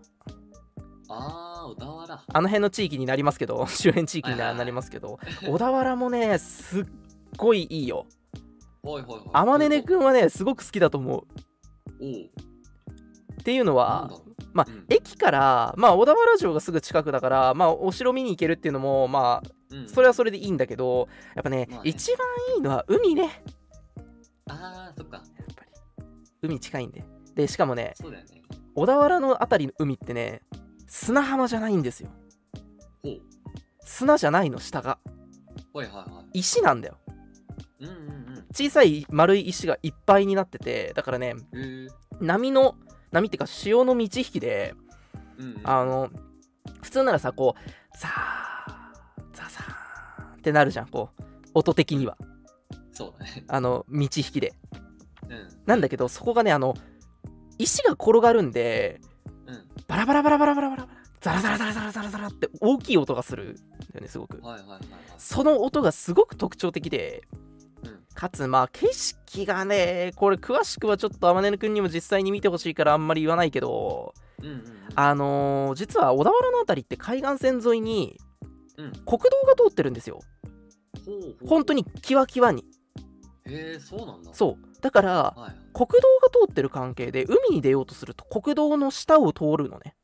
[1.09, 2.23] あー小田原。
[2.27, 6.85] あの辺の地域になりますけど 周辺地域になりますけど小田原もねすっ
[7.37, 8.05] ごいいいよ。
[8.83, 9.29] ほいほいほい。
[9.33, 11.25] あまねねくんはねすごく好きだと思う。
[13.39, 14.11] っていうのは
[14.53, 23.43] まあ、うん駅から、まあ、小田原城がすぐ近くだから、まあ、お城見に行けるっていうのも、まあ、うんそれはそれでいいんだけど、やっぱね、まあね一番いいのは海ね。
[24.47, 26.07] あーそっかやっぱり。
[26.41, 27.03] 海近いんで。
[27.35, 28.41] で、しかもね、そうだよね
[28.75, 30.41] 小田原のあたりの海ってね、
[30.87, 32.09] 砂浜じゃないんですよ。
[33.03, 33.19] ほう
[33.81, 34.99] 砂じゃないの、下が。
[35.73, 36.97] はいはいは石なんだよ。
[37.79, 41.35] いうんうんうん小さい丸い石がいっぱいになってて、だからね、
[42.19, 42.75] 波の、
[43.11, 44.75] 波っていうか潮の満ち引きで、
[45.37, 46.09] うんうんあの、
[46.81, 48.11] 普通ならさ、こう、ザー、
[49.33, 52.17] ザザーってなるじゃん、こう、音的には。
[52.91, 54.53] そうだね あの、満ち引きで。
[55.29, 56.73] うんなんだけど、そこがね、あの、
[57.57, 59.01] 石が転がるんで、
[59.45, 60.87] うんバラバラバラバラバラバラ、
[61.21, 63.61] ザラザラザラザラザラザラって大きい音がするんだ
[63.95, 64.39] よね、すごく。
[64.41, 64.81] はいはいはいはい
[65.17, 67.48] その音がすごく特徴的で、うん
[68.19, 74.63] かつ、まあ、景色がね、これ、詳しくはちょっと、あまねくんにも実際に見てほしいから、あんまり言わないけど、うんうんうん
[74.95, 78.17] あのー実は小田原のあたりって海岸線沿いに
[78.77, 80.19] うん国道が通ってるんですよ。
[81.05, 82.65] ほうほう本当にキワキワに。
[83.45, 84.81] へえそうなんだそう。
[84.81, 89.95] だから、はい国道が通ってる関係で、海に出ようとすると国道の下を通るのね。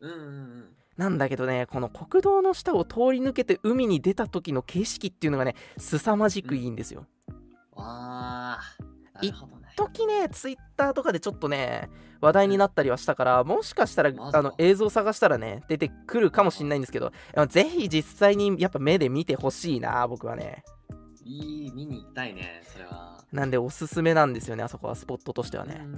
[0.00, 0.64] うんうんうん
[0.96, 7.06] なんだけどね、この国道の下を通り抜けて海に出た時の景色っていうのがね、凄まじくいいんですよ。
[7.78, 8.84] あー。
[9.14, 9.68] なるほどね。
[9.76, 11.88] 時ね、ツイッターとかでちょっとね、
[12.20, 17.12] 話題になったりはしたから、もしかしたらあの映像探したらね、出てくるかもしれないんですけど、
[17.48, 20.64] ぜひ実際にやっぱ目で見てほしいな、僕はね。
[21.24, 23.22] いい見に行きたいねそれは。
[23.32, 25.80] なんでおすすめなんですよね、あそこはスポットとしてはね。
[25.84, 25.92] うん。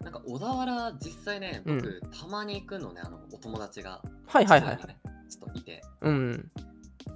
[0.00, 1.78] なんか小田原実際ねうん。
[1.78, 4.02] 僕、たまに行くのねあのお友達が。
[4.26, 4.98] はいはいはいね
[5.30, 5.82] ちょっといて。
[6.02, 6.50] うん、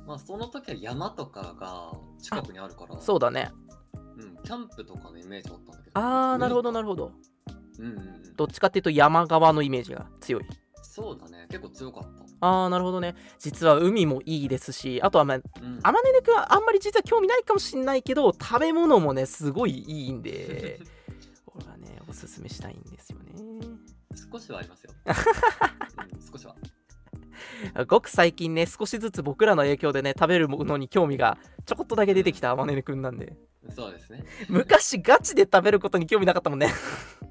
[0.07, 3.51] まあその時は山とかが近くにあるからそうだね。
[4.17, 7.13] うん、キャンプとかのイメージだったんだけどあー、なるほどなるるほど。
[7.79, 10.45] うんうんうんどっちかっていうと山側のイメージが強い。
[10.81, 13.17] そうだね結構強かったあー、なるほどね。
[13.39, 20.81] 実は海もいいですし、あとは、まあ、うんあまねねくんはあんまり実は興味ないかもしんないけど、食べ物もね、すごいいいんで、
[21.55, 23.35] 俺はね、おすすめしたいんですよね。
[24.33, 26.55] 少しはありますよ、 うん、少しは
[27.87, 33.37] ごく最近ね、少しずつ僕らの影響でね、食べるものに興味がちょこっとだけ出てきたあまねねくんなんで、
[33.71, 34.25] そうですね。
[34.49, 36.73] 昔ガチで食べることに興味なかったもんね。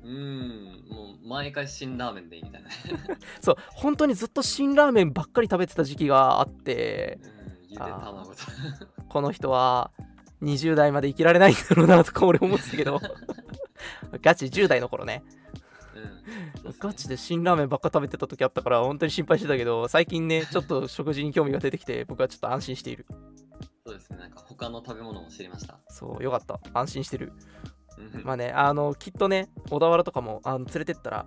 [0.04, 2.70] うんもう毎回辛ラーメンでいいみたいな。
[2.70, 2.76] ね
[3.42, 7.38] そう、本当にずっと辛ラーメンばっかり食べてた時期があって、うん
[7.78, 8.36] 卵と。
[9.10, 9.92] この人は
[10.42, 13.02] 20代まで生きられないんだろうなとか俺思ってたけど、
[14.22, 15.24] ガチ10代の頃ね。
[15.98, 16.04] うん。
[16.04, 23.06] ねガチで辛ラーメンばっか食べてた時あったから本当に心配してたけど最近ね ちょっと食事に興味が出てきて僕はちょっと安心している。
[23.86, 24.18] そうですね。
[24.18, 25.80] なんか他の食べ物も知りました？
[25.90, 26.60] そうよかった。
[26.74, 27.32] 安心してる。
[27.98, 28.24] うん。
[28.24, 31.26] まあねあのきっとね小田原とかもあの連れてったら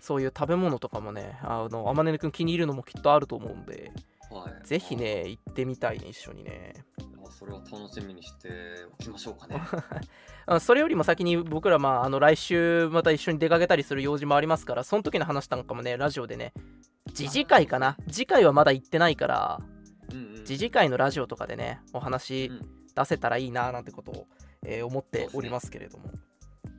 [0.00, 3.92] そういう食べ物とかもねあのあまねねくん気に入るのもきっとあると思うんで
[4.30, 4.66] はい。
[4.66, 6.74] ぜひね行ってみたいね一緒にね。
[6.98, 7.02] あ
[7.42, 8.48] そそれを楽しみにして
[8.98, 9.60] おきましょうかね。
[10.46, 16.52] あ それよりも先に僕ら、まあ、あの来週また一緒に出かけたりする用事もありますから、その時の話なんかもね、ラジオでね、
[17.14, 19.60] 次次回かな次回はまだ行ってないから、
[20.10, 20.44] うんうん。
[20.44, 24.26] 次次回のラジオとかでね、お話うん出せたらいいななんてことを、
[24.66, 26.10] えー思っておりますけれども。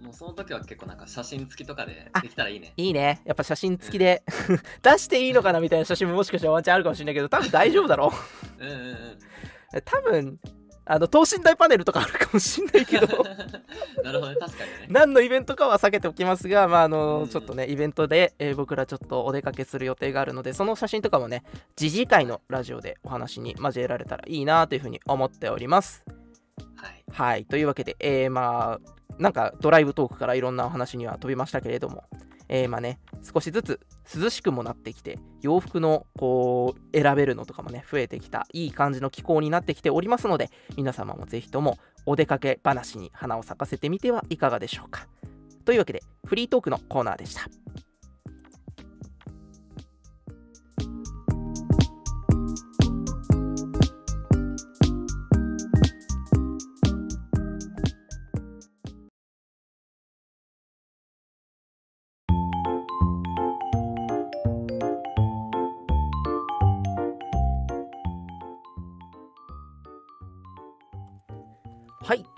[0.01, 2.73] もうその時は結構なんか写真付きとかであできたらいいね。
[2.75, 3.21] いいね。
[3.25, 4.21] やっぱ写真付きで
[4.83, 8.11] 出していいのかなみたいな写真ももしかしたらワンチャンあるかもしれないけど、多分大丈夫だろ
[8.59, 9.19] うんうんうん。
[9.79, 9.81] う。
[9.83, 10.39] 多分、
[10.85, 13.07] あの、等身大パネルとかあるかもしれないけど。
[14.03, 14.87] なるほどね、確かにね。
[14.89, 21.43] 何のイベントかは避けておきますが、まああのうんちょっとねイベントで、えー僕らちょっとお出かけする予定があるのでその写真とかもね
[21.75, 26.03] 次次回のラジオでお話に交えられたらいいなというふうに思っております
[26.75, 27.03] はい。
[27.11, 32.03] はいというわけで、えーまあなんかドライブトークからいろんなお話には飛びましたけれども
[32.49, 33.79] えーまあね少しずつ
[34.15, 45.07] 涼しくもなってきて洋服のこう選べるのとかもね増えてきたいい感じの気候になってきておりますので皆様もぜひともお出かけ話に花を咲かせてみてはいかがでしょうか。
[45.65, 47.62] というわけでフリートークのコーナーでした。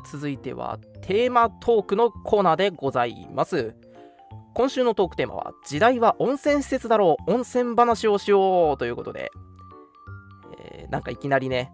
[0.06, 3.76] 続いてはテーマトークのコーナーでございます。
[4.54, 9.32] 今週のトークテーマは時代は温泉施設だろう温泉話をしようということで、
[10.62, 11.74] えーなんかいきなりね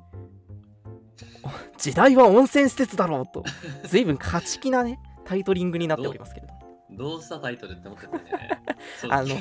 [1.77, 3.43] 時代は温泉施設だろうと
[3.85, 6.53] 随分勝ち気なねタイトリングになっておりますけれど
[6.91, 8.61] どうしたタイトルって思ってたね。
[9.09, 9.35] あの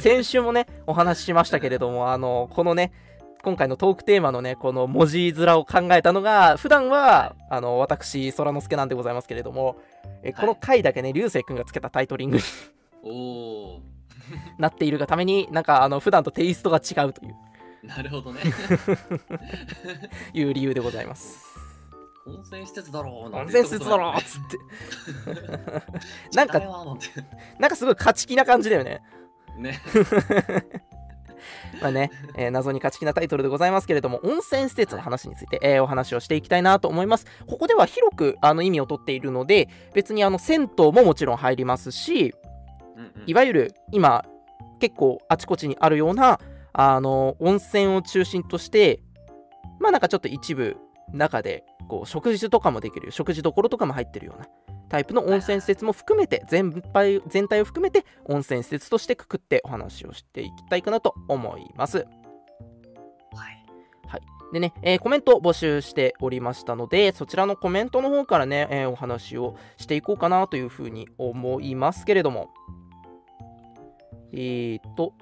[0.00, 2.92] 先週もねお話ししましたけれどもあのこのね
[3.42, 9.76] 今回のトークテーマのねこの文字面を考えたのが普段はあの私空之助なんでございますけれども
[10.22, 12.38] えこの回だけね流星くんがつけたタイトリング
[13.02, 13.82] に
[14.58, 17.34] なっているがためになんかあの普段とテイストが違うという。
[17.82, 18.40] なるほどね。
[20.32, 21.36] いう理由でございます。
[22.24, 24.58] 温泉施設だろうな温泉施設だろうっつって。
[26.30, 26.60] 時なんか
[27.58, 29.02] なんかすごい勝ち気な感じだよね。
[29.58, 29.80] ね。
[31.80, 37.26] まあね、えー謎に勝ち気なタイトルでございますけれども、温泉施設の話について、えーお話をしていきたいなと思います。
[37.46, 42.34] ここでは広くあの意味をとっているので、別にあの銭湯ももちろん入りますし、
[43.26, 44.24] いわゆる今、
[44.80, 46.40] 結構あちこちにあるような、
[46.72, 49.00] あの温泉を中心として、
[49.80, 50.76] まあなんかちょっと一部、
[51.12, 54.46] 中でこう食事とかもできる、食事どころとかも入ってるような
[54.92, 62.06] タイプの温泉施設も含めて、全体全体を含めて温泉施設としてくくってお話をしていきたいかなと思います。
[64.06, 64.22] はい。
[64.52, 72.50] でね、えーコメント募集しておりましたので、そちらのコメントの方からね、えーお話をしていこうかなというふうに思いますけれども。
[74.34, 75.14] えーっと、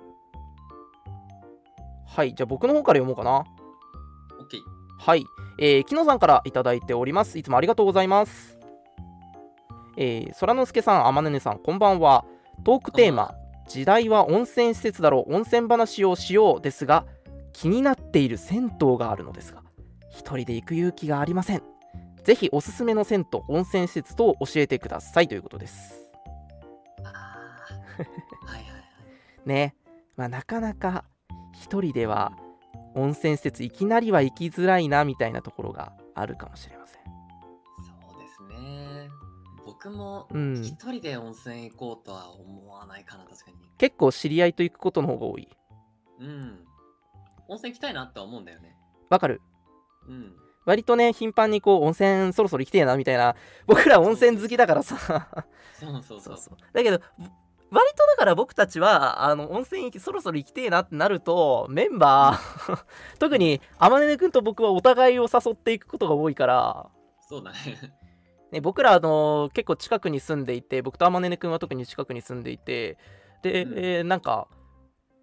[2.08, 3.44] はい、じゃあ僕の方から読もうかな。
[4.40, 4.60] オッケー。
[4.98, 5.24] はい、
[5.60, 7.38] えー、木野さんからいただいております。
[7.38, 8.59] いつもありがとうございます。
[10.02, 12.24] えー、空之助さん、あまねねさん、こんばんは。
[12.64, 13.34] トークテーマ、
[13.68, 17.04] 時代は温泉施設だろう、温泉話をしようですが、
[17.52, 19.62] 気になっている銭湯があるのですが、
[20.08, 21.62] 一人で行く勇気がありません。
[22.24, 26.10] ぜひおすすめの銭湯、温泉施設と教えてくださいということです。
[27.04, 28.82] あーはいはいはい。
[29.44, 29.74] ね、
[30.16, 31.04] まあ、なかなか
[31.52, 32.32] 一人では
[32.94, 36.99] 温泉施設いきなりは行きづらいなみたいなところがあるかもしれません。
[39.88, 43.56] もうん一人で温泉行こうとは思わないかな、確かに。
[43.78, 45.48] 結構知り合いと行くことの方が多い。
[46.18, 46.66] うん。
[47.48, 48.76] 温泉行きたいなって思うんだよね。
[49.08, 49.40] わかる
[50.06, 50.34] うん。
[50.66, 53.34] 割とね、頻繁にこう、温泉そろそろ行きてえなみたいな、
[53.66, 54.96] 僕ら温泉好きだからさ。
[55.72, 56.36] そうそうそう。
[56.36, 57.00] そうだけど、
[57.70, 62.84] 割とだから僕たちは、あの、温泉行き、そろそろ行きてえなってなると、メンバー、
[63.18, 66.88] 特に、あまねねくんと僕はお互いを誘っていくことが多いから、
[67.28, 67.56] そうだね。
[68.52, 72.98] ね、僕ら、あの結構近くに住んでいて、僕とあまねねくんは特に近くに住んでいて、
[73.42, 74.48] で、うんえーなんか、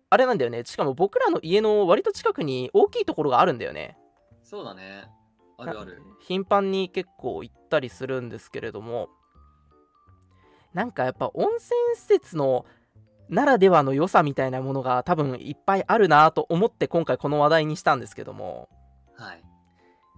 [0.09, 3.97] あれなんだよね、しかも僕らの家の割と近くに大きいところがあるんだよね。
[4.43, 5.09] そうだね。
[5.57, 6.01] あるある。
[6.21, 9.09] 頻繁に結構行ったりするんですけれども
[10.73, 11.59] なんかやっぱ温泉
[11.95, 12.65] 施設の
[13.29, 18.69] ならではの良さみたいなものが多分いっぱいあるなと思って今回この話題にしたんですけども
[19.15, 19.43] はい。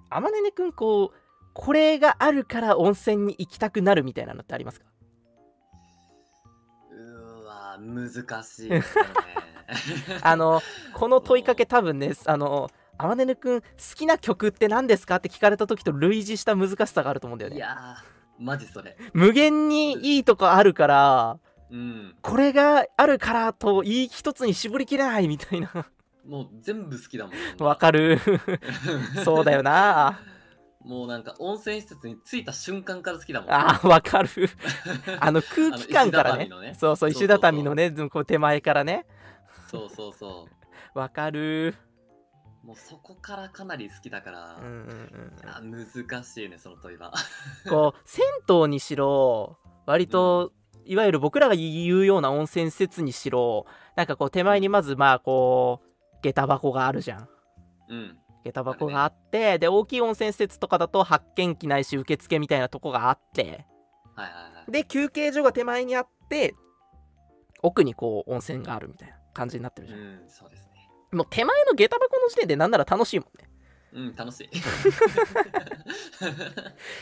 [0.10, 4.86] あまねねくんこうこれがあるから温泉に行きたくなるみたいなのってありますか？
[6.92, 9.04] うーわ、難しいですね。
[10.24, 10.62] あの
[10.94, 17.58] この問いかけ多分ねあのあまねぬくん好きな曲って何ですかって聞かれた時と類似した難しさがあると思うんだよね。
[17.58, 18.98] いやーマジそれ。
[19.14, 22.16] 無限にいいとこあるからうん。
[22.22, 25.72] これがあるからといい一つに絞りきれないみたいな。
[26.26, 28.20] もう全部好きだもんわかる。
[29.24, 30.20] そうだよな
[30.90, 33.52] もうなんか温泉施設に着いた瞬間から好きだもん。
[33.52, 34.30] あーわかる。
[35.22, 36.50] あの空気感からね。
[36.50, 36.74] ね。
[36.74, 39.06] そうそう石畳のねこう手前からね。
[39.68, 40.48] そうそうそ
[40.96, 41.76] わかる。
[42.64, 47.14] うもうそこからかなり好きだから、うんうんうんあ難しいねその問いは。
[47.70, 50.54] こう銭湯にしろ割と、
[50.86, 57.30] いわゆる僕らが言うような温泉施設にしろなんかこう手前にまずまあこう下駄箱があるじゃん。
[57.90, 63.42] うん下駄箱があってで大きい温泉施設とかだと発見機ないし受付みたいなとこがあって。
[63.44, 64.72] はいはいはい。
[64.72, 66.56] で休憩所が手前にあって
[67.62, 70.90] 奥にこう温泉があるみたいな感じになってるじゃん、うんそうですね。
[71.12, 73.50] もう手前の下駄箱の時点でなんなら楽しいもんね。
[73.92, 74.50] うん楽しい。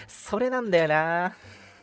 [0.07, 1.35] それなんだよな。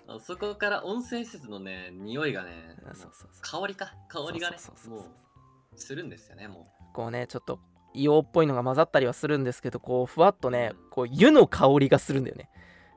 [0.07, 3.95] あそこから温泉施設のね匂いがねそうそうそう香りか。
[4.09, 4.57] 香りがね
[4.89, 7.59] もうするんですよねもこうねちょっと
[7.95, 12.51] 硫黄っぽいのが混ざったりはするんですけどこうふわっとねこう湯の香りがするんだよね。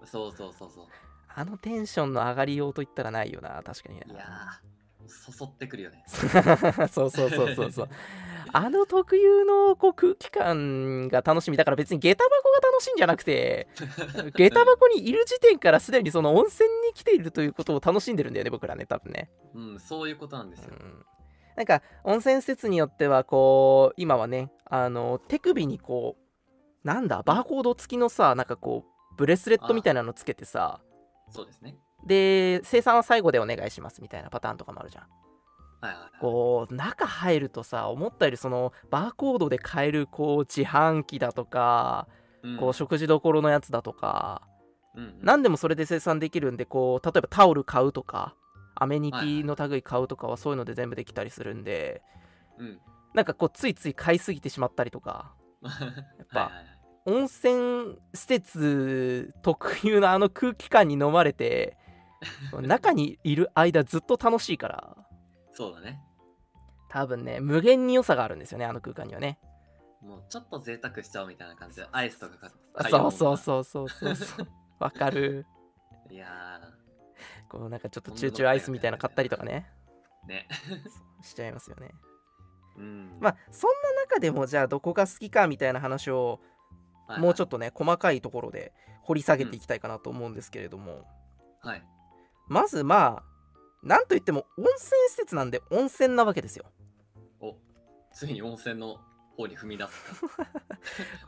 [0.03, 0.86] うそうそうそうそう。
[1.33, 3.97] あのテンションの上がりようと言ったらないよな確かに。
[3.97, 6.03] いやーそそってくるよね。
[6.77, 7.89] な そうそうそうそうそう。
[8.53, 11.57] あの特有のこう空気感が楽しみ。
[11.57, 13.67] だから別に下駄箱が楽しいんじゃなくて
[14.36, 19.29] 下駄箱にいる時点からすでにその温泉に来ているということを楽しんでるんだよね僕らね多分ね。
[19.53, 21.05] うんそういうことなんですよ、うん。
[21.55, 30.80] なんか温泉施設によってはこう今はねあの手首にこうなんだバーコード付きのさなんかこうブレスレットみたいなのつけてさ。
[31.30, 31.75] そうですね。
[32.06, 35.03] で生産は最後でお願いしますみたいなパターンとかもあるじゃん。
[35.82, 36.12] はいはいはい。
[36.21, 42.08] こう中入るとさ思ったよりそのバーコードで買えるこう自販機だとか、
[42.43, 42.58] うん。
[42.58, 44.41] こう食事どころのやつだとか
[44.95, 45.19] うんうん。
[45.21, 48.36] 何でもそれで生産できるんでこう例えばタオル買うとか
[48.75, 52.01] アメニティの類買うとかはそういうので全部できたりするんで。
[52.60, 52.80] うん
[53.17, 55.34] なんかこうついつい買いすぎてしまったりとか。
[55.65, 55.69] や
[56.23, 56.51] っぱ
[57.06, 61.77] 温泉施設特有のあの空気感に飲まれて
[62.62, 64.97] 中にいる間ずっと楽しいから。
[65.51, 65.99] そうだね。
[66.89, 69.39] 多分ね無限に良さがあるんですよねあの空間にはね。
[70.01, 74.47] もうちょっと贅沢しちゃうみたいな感じでアイスとか買あ買いそうそううそうそうそうそう。
[74.77, 75.47] わかる。
[76.12, 76.62] いや
[77.49, 79.71] こうなんかちょっとチューチューアイスみたいなの買ったりとかね。
[80.25, 80.47] ーね。
[81.23, 81.89] しちゃいますよね
[82.77, 83.17] うん。
[83.19, 86.39] まあそんな中でもじゃあどこが好きかみたいな話を
[87.17, 91.05] もうちょっととね細かいところで掘り下げていきたいかなと思うんですけれども、
[91.61, 91.83] はい。
[92.47, 93.23] まずまあ
[93.83, 94.77] なんといっても温泉
[95.09, 96.65] 施設なんで温泉なわけですよ。
[97.39, 97.55] お
[98.13, 98.97] ついに温泉の
[99.37, 100.47] 方に踏み出すか。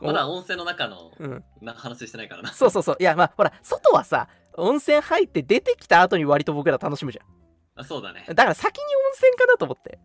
[0.00, 1.44] まだ温泉の中のうん。
[1.60, 2.50] な話してないからな。
[2.52, 2.96] そうそうそう。
[3.00, 7.22] いやまあほら外はさ温泉入って出てきた後に割と僕ら楽しむじゃ
[7.76, 8.22] あそうだね。
[8.22, 9.98] んだから先に温泉かなと思って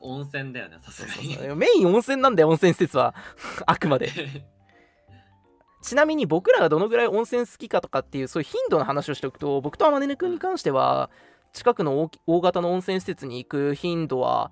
[0.00, 1.56] 温泉だよねさすがに。
[1.56, 3.14] メイン温泉なんだよ温泉施設は。
[3.66, 4.10] あくまで。
[5.82, 11.10] ちなみに僕らがどのぐらい温泉好きかとかっていうそういう頻度の話をしておくと僕と天音くんに関しては
[11.52, 14.50] 近くの大型の温泉施設に行く頻度は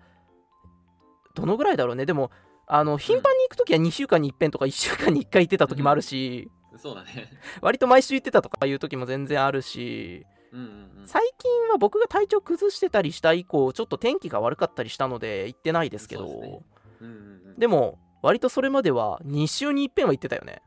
[1.34, 2.06] どのぐらいだろうね。
[2.06, 2.30] でも
[2.66, 7.30] あの頻繁に行く時は2週間に1遍とか1週間に1回行ってた時もあるしそうだね。
[7.60, 11.06] 割と毎週行ってたとかいう時も全然あるしうんうんうん。
[11.06, 16.24] 最近は僕が体調崩してたりした以降ちょっと天気が悪かったりしたので行ってないですけど。
[16.26, 16.60] ですね。
[17.00, 17.58] うんうんうん。
[17.58, 20.62] でも割とそれまでは2週に1遍は行ってたよね。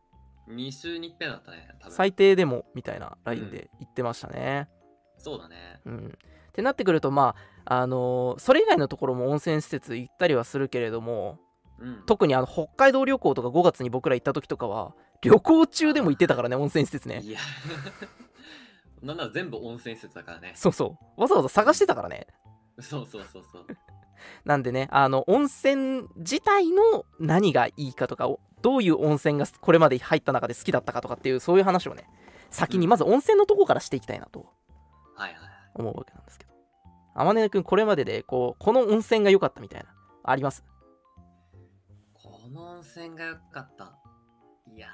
[0.50, 4.67] 2週に1遍だったね最低でもみたいなラインで言ってましたね。
[5.17, 5.82] そうだね。
[5.86, 6.08] うん。
[6.08, 11.39] ってなってくるとまああのーそれ以外のところも温泉施設行ったりはするけれども
[11.80, 12.04] うん。
[12.06, 17.22] 特にあの北海道旅行とか5月に僕ら行った時とかは旅行中でも行ってたからね温泉施設ね。
[17.24, 17.39] いや
[19.01, 20.53] なんなら全部温泉施設だからね。
[20.55, 21.21] そうそう。
[21.21, 22.27] わざわざ探してたからね。
[22.79, 23.65] そうそうそうそう。
[24.45, 32.07] なんでねあの温泉自体の何がいいかとかをどういう温泉がこれまで入った中で好きだったかとかっていうそういう話をね
[32.51, 34.47] 先にまず温泉のとこからしていきたいなと。
[35.15, 35.51] はいはいはい。
[35.73, 36.51] 思うわけなんですけど。
[37.15, 39.89] 天音くんこれまででこうこの温泉が良かったみたいな
[40.23, 40.63] あります？
[42.13, 43.97] この温泉が良かった。
[44.73, 44.87] いや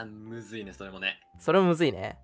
[0.00, 1.20] ーむずいねそれもね。
[1.38, 2.18] それもむずいね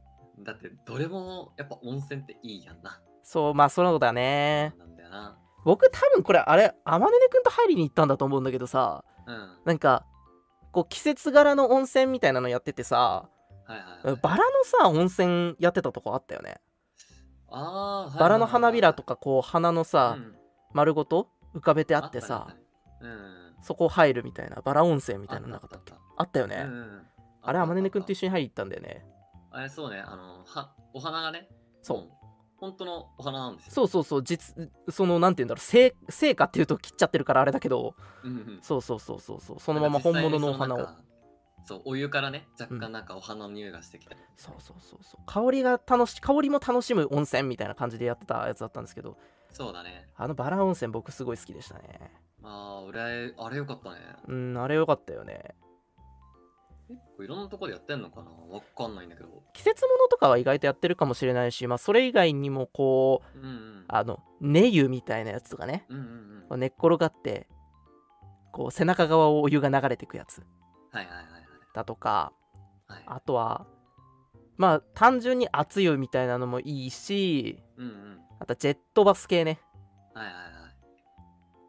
[0.44, 3.00] だってどれもやっぱ温泉っていいやんな。
[3.22, 4.74] そうまあそうだね。
[4.78, 5.38] なんだよな。
[5.64, 9.58] 僕多分これあれ天音くんと入りに行ったんだと思うんだけどさうん。
[9.64, 10.04] なんか
[10.72, 13.28] こう季節柄の温泉みたいなのやっててさ
[13.66, 16.56] はいはい、はい、バラのさ温泉やってたとこあったよね。
[17.50, 20.18] あーバラの花びらとかかこう花のさ、
[20.74, 22.54] 丸ごと浮かべてあってさ、
[23.00, 23.54] うん。
[23.62, 25.92] そこ入るみたいなバラ温泉みたいなのなかったっけ？
[25.92, 26.66] ああったよね、
[27.42, 29.04] あれあまねねくんと一緒緒に入り行ったんだよね
[29.58, 29.98] あれそうね。
[29.98, 31.48] あのはお花がね
[31.82, 31.98] そう。
[31.98, 32.18] も
[32.58, 33.72] 本当のお花なんですよ。
[33.72, 34.22] そうそうそう。
[34.22, 35.62] 実そのなんて言うんだろう。
[35.62, 37.94] 成成果っていうと切っちゃってるからあれだけど。
[38.22, 38.58] うんうん。
[38.62, 39.60] そうそうそうそうそう。
[39.60, 40.88] そのまま本物のお花を。
[41.64, 44.14] そうお湯からね若干なんかお花の匂いがしてきた。
[44.14, 45.22] り、そうそうそうそう。
[45.26, 49.16] 香りが楽し香りも楽しむ温泉みたいな感じでやってたやつだったんですけど。
[49.50, 50.06] そうだね。
[50.16, 52.12] あのバラ温泉僕すごい好きでしたね。
[52.44, 53.98] ああ俺あれよかったね。
[54.28, 55.56] うんあれよかったよね
[56.88, 59.28] 結構いろんなとこでやってんのかなわかんないんだけど。
[59.52, 63.84] 季節物とかは意外とやってるかもしれないしまあそれ以外にもこううんうん。
[63.88, 65.84] あの根湯みたいなやつとかね。
[65.88, 66.60] うんうんうん。
[66.60, 67.48] 寝っ転がって
[68.52, 70.42] こう背中側をお湯が流れていくやつ。
[70.92, 71.24] はいはいはい
[71.74, 72.32] だとか
[72.86, 73.04] はいはい。
[73.06, 73.66] あとは
[74.56, 78.20] まあ単純に熱湯みたいなのもいいしうんうん。
[78.40, 79.60] あとはジェットバス系ね。
[80.14, 80.47] はいはいはい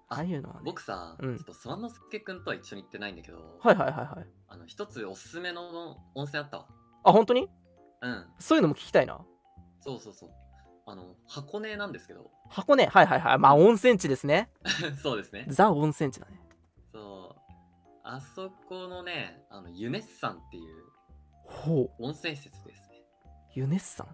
[0.10, 0.62] あああいうのはね。
[0.66, 1.38] 僕さ、うん。
[1.38, 4.28] ちょっとそらのすけくんとは一緒に行ってないんだけど、はいはいはいはい。
[4.48, 6.68] あの一つおすすめの温泉あったわ。
[7.04, 7.48] あ本当に？
[8.02, 8.26] うん。
[8.40, 9.20] そういうのも聞きたいな。
[9.82, 10.30] そうそうそう。
[10.88, 12.32] あの箱根なんですけど。
[12.50, 12.88] 箱根？
[12.88, 13.38] はいはいはい。
[13.38, 14.50] まあ温泉地ですね。
[15.02, 15.46] そうですね。
[15.48, 16.40] ザ温泉地だね。
[16.92, 17.42] そう。
[18.04, 20.86] あそこのねあのユネッサンっていう
[21.44, 22.04] ほう。
[22.04, 23.04] 温泉施設ですね。
[23.54, 24.08] ユネッサン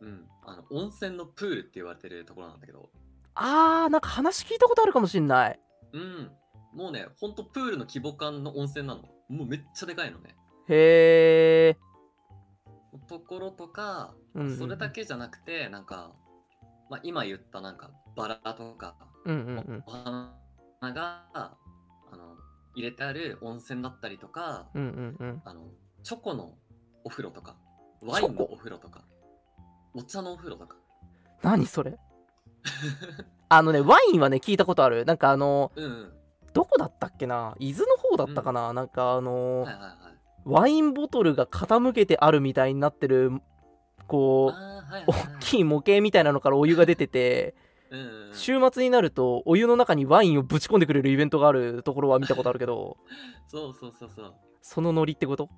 [0.00, 0.28] うん。
[0.44, 2.90] あの温泉のプールって言われてるところなんだけど
[3.36, 5.60] あーなんか話聞いたことあるかもしんない。
[5.92, 6.32] うん。
[6.74, 9.02] もうねほんとプールの規模感の温泉なの。
[9.28, 10.34] もうめっちゃでかいのね。
[10.68, 11.76] へえ
[13.08, 16.12] ところとか、うんうんそれだけじゃなくてなんか、
[16.90, 19.82] まあ、今言ったなんかバラとか、うんうんうん。
[19.86, 20.32] お花
[20.82, 21.56] があ
[22.12, 22.36] の
[22.74, 25.42] 入れてある温泉だったりとか、うんうんうん。
[25.44, 25.68] あの
[26.02, 26.54] チョコの
[27.04, 27.56] お風呂とか
[28.02, 29.04] ワインのお風呂とか
[29.94, 30.76] お茶のお風呂とか。
[31.42, 31.96] 何それ？
[33.48, 35.04] あのねワインはね聞いたことある。
[35.04, 36.12] なんかあのうんうん。
[36.52, 37.54] どこだったっけな？
[37.58, 39.92] 伊豆の方だったかな、なんかあのはいはいはい。
[40.46, 43.30] ワインボトルが傾けてあるみたいになってる
[44.06, 45.40] こうはいはい大はい。
[45.40, 47.54] きい模型みたいなのからお湯が出てて
[47.90, 48.34] うんうんうん。
[48.34, 52.96] 週末になるとお湯の中にワインをぶち込んでくれるイベントがあるところは見たことあるけど
[53.48, 54.34] そうそうそうそう。
[54.62, 55.48] そのノリってこと？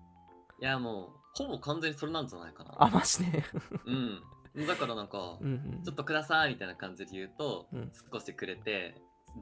[0.60, 2.74] いやもうほぼ完全にそれなんじゃないかな。
[2.76, 3.44] あマジで？
[3.86, 4.20] うん
[4.66, 5.82] だからなんか、うんうん。
[5.84, 7.92] ちょっとくださいみたいな感じで言うと、うん。
[8.12, 8.94] 少しくれて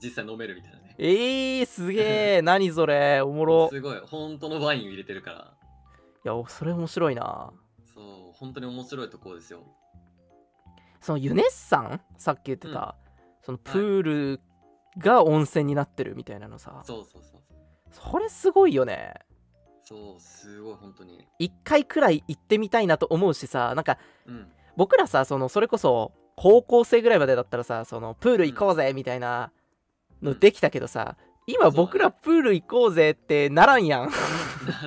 [0.02, 0.94] 実際飲めるみたいなね。
[0.98, 2.42] えー、すげえ。
[2.44, 3.20] 何それ。
[3.22, 3.68] おもろ。
[3.68, 3.98] すごい。
[4.00, 5.54] 本当のワインを入れてるから。
[6.24, 7.52] いやそれ面白いな。
[7.94, 8.32] そう。
[8.34, 9.60] 本当に面白いところですよ。
[11.00, 12.00] そのユネッサン？
[12.18, 12.96] さっき言ってた、
[13.42, 14.40] そのプール
[14.98, 17.40] が温泉になってるみたいなのさ、そうそうそう。
[17.92, 19.14] それすごいよね。
[19.82, 21.24] そうすごい本当に。
[21.38, 23.74] 一回くらい行ってみたいなと思うしさ。
[23.76, 29.50] なんかうん僕らさそのそれこそ高校生ぐらいまでだったらさそのプール行こうぜみたいな
[30.22, 30.38] のうん。
[30.38, 31.16] できたけどさ、
[31.46, 34.10] 今僕らプール行こうぜってならんやん。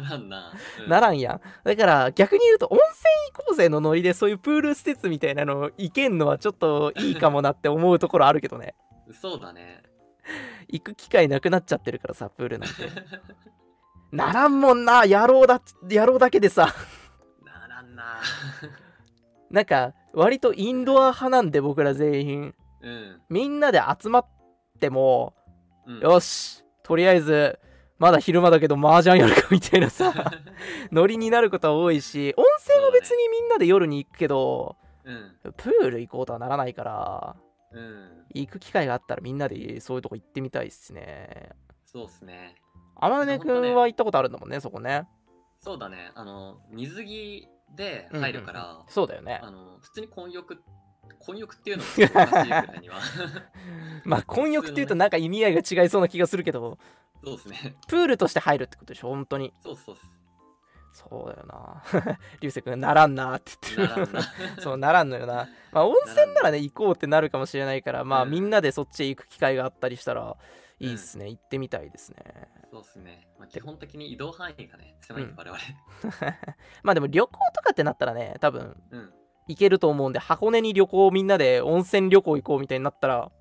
[0.04, 0.90] ならんな、うん。
[0.90, 1.42] ならんやん。
[1.64, 2.88] だから逆に言うと温泉
[3.34, 8.76] 行こうぜのノリでそういうプール施設みたいなの行けんのはちょっといいかもなって思うところあるけどね。
[9.22, 9.84] そうだね。
[10.68, 12.76] 行く機会なくなっちゃってるからさプールなんて。
[14.12, 16.74] ならんもんな野郎だ野郎だけでさ。
[17.46, 18.20] ならんな
[19.52, 22.56] なんか割とインドア派なんで僕ら全員。
[22.82, 24.26] うん、みんなで集まっ
[24.80, 25.34] ても
[25.89, 27.60] うん、よしとりあえず
[27.97, 30.14] まだ昼間だけど麻雀やるかみたいなさ
[30.91, 35.54] ノリになることは多いし温泉は別にみんなで夜に行くけど、うん。
[35.58, 37.36] プール行こうとはならないから
[37.72, 38.26] うん。
[38.34, 41.50] 行く機会があったらみんなでそういうとこ行ってみたいっすね。
[41.84, 42.56] そうっすね。
[43.02, 45.08] 天音くんは行ったことあるんだもんねそこね。
[45.58, 46.12] そうだね。
[46.16, 48.70] あの水着で入るから、うん。
[48.70, 49.40] うんうんそうだよね。
[49.44, 50.58] あの普通に混浴
[51.20, 52.98] 混浴っていうのもちょっとおかしいぐらいには。
[54.04, 56.78] まあ混浴っていうとなんか意味合いが違いそうな気がするけど。
[57.24, 57.76] そうですね。
[57.88, 59.54] プールとして入るってことでしょ本当に。
[59.62, 59.96] そうそう
[60.92, 61.84] そうだよな。
[62.42, 64.00] 流星 君ならんなって言って。
[64.02, 64.08] る
[64.60, 65.48] そうならんのよな。
[65.72, 68.32] まあ温泉ならね行こうってなるかもしれないからまあうん。
[68.32, 70.36] みんなでそっちへ行く機会があったりしたら
[70.80, 71.30] いいっすね。
[71.30, 72.18] 行ってみたいですね
[72.72, 75.38] そうっすね、まあ、基本的に移動範囲がね狭いんでうん。
[75.38, 75.60] 我々。
[76.84, 79.14] まあでも旅行とかってなったらね多分うん。
[79.48, 83.32] 行けると思うんで箱根に旅行みんなで温泉旅行行こうみたいになったら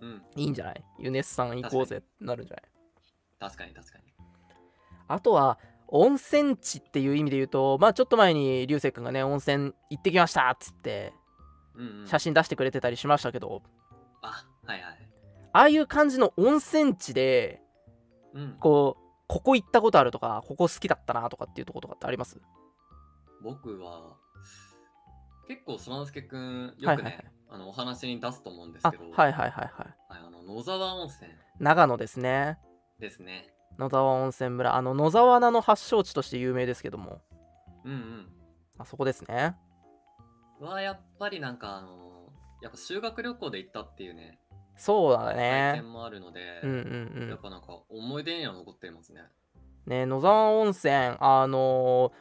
[0.00, 0.22] うん。
[0.36, 0.84] いいんじゃない？
[0.98, 2.64] ユネッサン行こうぜってなるんじゃない？
[3.40, 4.04] 確かに確かに。
[5.08, 5.58] あとは
[5.88, 11.12] 温泉地っていう意味で言うとまあちょっと前に流星君がね温泉行ってきましたっつって
[11.74, 13.62] うん、うん、写真出してくれてたりしましたけど、
[14.22, 14.98] あはいはい。
[15.52, 17.60] ああいう感じの温泉地で
[18.34, 18.56] うん。
[18.60, 22.40] こうここ行ったことあるとかここ好きだったなとかっていうとことかってあります？
[23.42, 24.16] 僕は
[25.48, 27.24] 結構そらのすけくんよくね、はいはいはい。
[27.52, 29.70] あのお話に出すと思うんですあけど、はいはいはいはい。
[29.74, 31.30] はいあの野沢温泉。
[31.58, 32.58] 長野ですね。
[32.98, 33.54] ですね。
[33.78, 34.74] 野沢温泉村。
[34.74, 37.22] あの野沢菜の発祥地として有名ですけども。
[37.84, 38.28] うんうん。
[38.78, 39.56] あそこですね。
[40.58, 44.39] はやっぱりなんかあのやっぱ修学旅行で行ったっていうね、
[44.80, 49.22] そうだ体ね験もあるので、うんうんうんやっぱなんか思い出には残っていますね。
[49.86, 52.12] ね野沢温泉あのー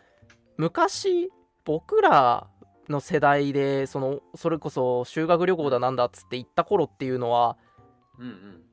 [0.57, 1.31] 昔
[1.63, 2.47] 僕ら
[2.89, 7.57] の世代でそのそれこそ修学旅行だなんだっつって行った頃っていうのは
[8.17, 8.63] うんうん。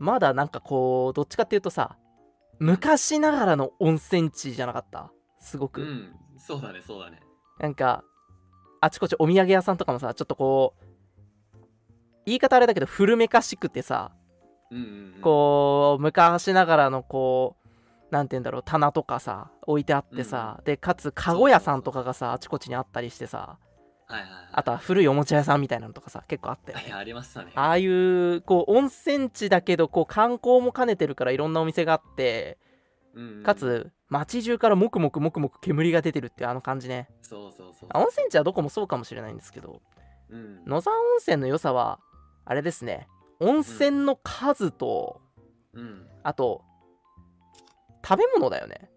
[0.00, 1.96] まだなんかこうどっちかっていうとさ
[2.58, 5.12] 昔ながらの温泉地じゃなかった？
[5.38, 7.20] すごく、うん、そうだね、そうだね。
[7.60, 8.02] なんか
[8.80, 10.84] あちこちお土産屋さんとかもさちょっとこう
[12.28, 14.12] 言い方あれだけど古めかしくてさ
[14.70, 14.84] うんうん、
[15.16, 15.20] うん。
[15.22, 17.68] こう昔ながらのこう
[18.10, 23.58] なんて言うんだろう棚とかさ置いてあってさ、でかつ籠屋さんとかがさあちこちにあったりしてさ
[24.06, 27.00] はいはい、あとは古いおもちゃ屋さんみたいなのとかさ結構あったよねはい。
[27.00, 27.52] ありましたね。
[27.54, 32.56] ああいうこう温泉地だけどこう観光も兼ねてるからいろんなお店があって
[33.14, 37.88] うんうんか、つ街中からもくもくもくもく煙が出てるっていうあの感じねそうそうそう。
[37.92, 39.82] 温泉地はどこもそうかもしれないんですけど
[40.30, 42.00] うん、野沢温泉の良さは
[42.50, 43.06] あれですね
[43.40, 45.20] 温泉の数と、
[45.74, 46.08] うん。
[46.22, 46.64] あと
[48.04, 48.90] 食べ物だよね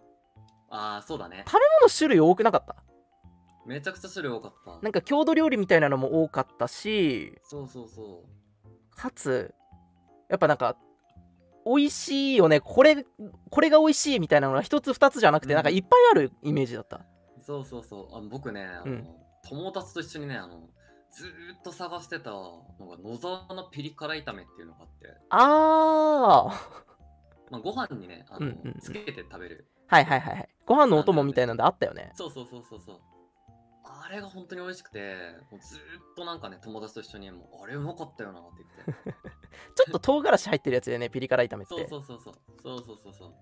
[0.70, 1.44] ああ、そうだね。
[1.46, 2.78] 食べ物種類多くなかった？
[3.66, 4.80] めちゃくちゃ種類多かった。
[4.82, 8.96] なんか郷土料理みたいなのも多かったしそうそうそう。
[8.96, 9.54] かつ
[10.30, 10.78] やっぱなんか
[11.66, 13.06] 美味しいよねこれ
[13.50, 17.02] これが美味しいみたいなのが一つ二つじゃなくてうんなんかいっぱいあるイメージだった、
[17.46, 18.18] そうそうそう。
[18.18, 19.08] あ僕ね、あの、うん
[19.50, 20.70] 友達と一緒にね、あの、
[21.12, 29.68] ずーっと探してたのが野沢のピリ辛炒めっていうのがあって、あーまあ、ご飯にね、あの、うんうんうんつけて食べる。
[29.88, 33.00] はいはいはいはいご飯のお供みたいなんであったよねそうそうそうそうそう。
[33.84, 35.16] あれが本当に美味しくて、
[35.52, 35.82] もうずーっ
[36.16, 39.12] となんかね、友達と一緒に、もうあれうまかったよなって言って。
[39.76, 42.34] ちょっと唐辛子入ってるやつだよねピリ辛炒めってそうそうそうそう。
[42.62, 43.34] そうそうそうそう。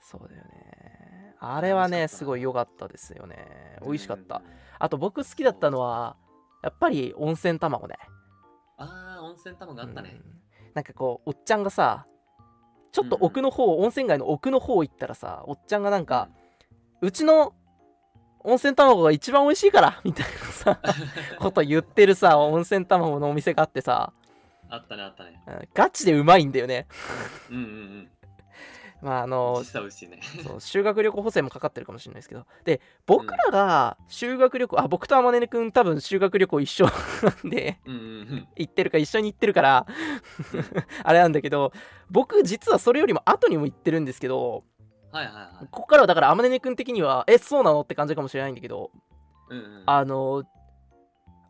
[0.00, 4.42] そうだよねあれはねすごい良かったですよね美味しかった。
[4.78, 6.16] あと僕好きだったのは
[6.62, 7.96] やっぱり温泉卵ね
[8.76, 10.20] ああ、温泉卵あったね。
[10.22, 10.38] うん
[10.74, 12.06] なんかこうおっちゃんがさ
[12.92, 16.28] ちょっと奥の方、温泉街の奥の方行ったらさおっちゃんがなんか、
[17.00, 17.52] うちの
[18.40, 20.80] 温泉卵が一番美味しいから みたいなさ
[21.38, 24.12] こと言ってるさ温泉卵のお店があってさ、
[24.68, 25.42] あったね、あったね。
[25.46, 26.86] うんガチでうまいんだよね
[27.50, 28.10] うんうんうん。
[29.00, 30.20] まああのね。
[30.44, 36.86] そう修学旅行補正もかかってるかもしれないですけどで僕らが修学旅行あ僕と天音くん多分修学旅行一緒
[37.22, 38.04] なんでうんうんう
[38.36, 38.48] ん。
[38.56, 39.86] 行ってるか一緒に行ってるから
[41.04, 41.72] あれなんだけど
[42.10, 44.64] 僕実はそれよりも後にも行ってるんですけど
[45.12, 45.66] はいはいはい。
[45.70, 48.90] ここからはだから天音くん的にはえそうなのって感じかもしれないんだけど
[49.48, 49.82] うんうん。
[49.86, 50.42] あの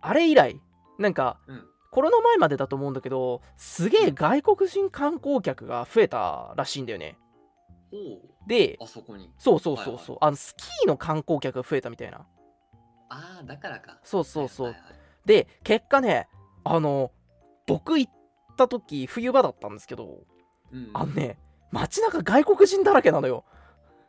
[0.00, 0.60] あれ以来
[0.98, 1.64] なんかうん。
[1.90, 7.27] コロナ前までだと思うんだけどすげえ外国人観光客が増えたらしいんだよねほ
[8.46, 8.84] でう。
[8.84, 9.30] あそこに。
[9.38, 12.26] そうそうそうそう、はあのスキーの観光客が増えたみたいな。
[13.08, 13.98] ああ、だからか。
[14.02, 14.94] そうそうそう、はいはいはい。
[15.24, 16.28] で結果ね
[16.64, 17.10] あの
[17.66, 18.12] 僕行っ
[18.56, 20.20] た時冬場だったんですけど
[20.72, 20.90] うんうん。
[20.94, 21.38] あのね
[21.70, 23.44] 街中外国人だらけなのよ。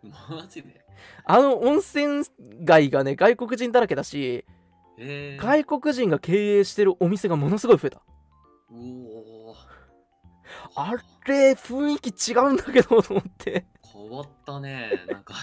[0.04, 0.86] マジで？
[1.26, 2.26] あの温泉
[2.64, 4.46] 街がね外国人だらけだし
[5.02, 8.02] えー、外国人が経営してるお店がものすごい増えた。
[8.70, 9.39] おお。
[10.76, 10.94] あ
[11.28, 14.92] れ雰囲気違うんだけどと思って変わったね。
[15.08, 15.34] なんか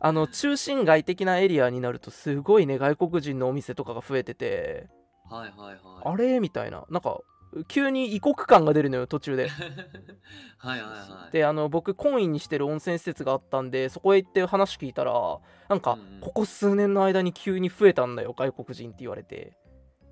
[0.00, 4.86] あの中心街的なエリアになるとすごいね外国人のお店とかが増えてて
[5.28, 5.78] はいはいはい。
[6.04, 6.40] あれ？
[6.40, 7.18] みたいななんか
[7.66, 9.48] 急に異国感が出るのよ途中で
[10.58, 11.32] はいはいはい。
[11.32, 15.38] であの僕婚姻にしてる温泉施設があったんでそこへ行って話聞いたら
[15.68, 19.56] なんかここ数年の間に急に増えたんだよ外国人って言われて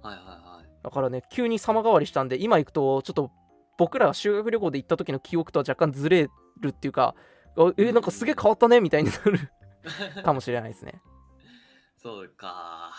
[0.03, 0.69] はいはいはい。
[0.83, 3.31] だからね急に様変わりしたんで今行くとちょっと
[3.79, 6.29] 僕らが修学旅行で行った時の記憶とは若干ずれ
[6.61, 7.15] るっていうか
[7.57, 9.51] あえなんかすげえ変わったねみたいになる
[10.23, 11.01] かもしれないですね。
[11.97, 12.93] そうか。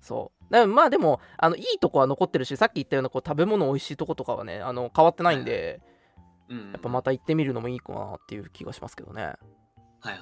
[0.00, 0.52] そう。
[0.52, 5.80] だからまあでもあのいいとこは残ってるしさっき言ったようなこう食べ物美味しいとことかはねあの変わってないんで、
[6.48, 9.22] うんうん、やっぱまた行ってみるのもいいかなっていう気がしますけどね。
[9.22, 10.20] はいはいはい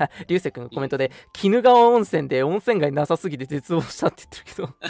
[0.00, 0.26] はい。
[0.26, 4.84] 流星君コメントで鬼怒川温泉で温泉街なさすぎて絶望したって言ってるけ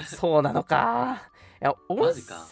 [0.00, 0.04] ど。
[0.04, 1.30] そうなのか。
[1.36, 2.46] いや温泉マジか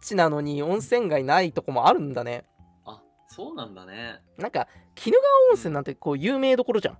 [0.00, 2.44] 地なのに温泉街ないとこもあるんだね
[2.84, 4.20] あ、そうなんだね。
[4.38, 4.68] なんか
[5.04, 6.98] 鬼怒川温泉なんてこう有名どころじゃん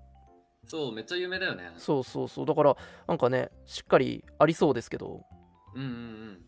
[0.66, 1.70] そう、めっちゃ有名だよね。
[1.78, 2.76] そうそうそうだから
[3.06, 5.24] なんかねしっかりありそうですけど
[5.74, 6.42] うんうんうん。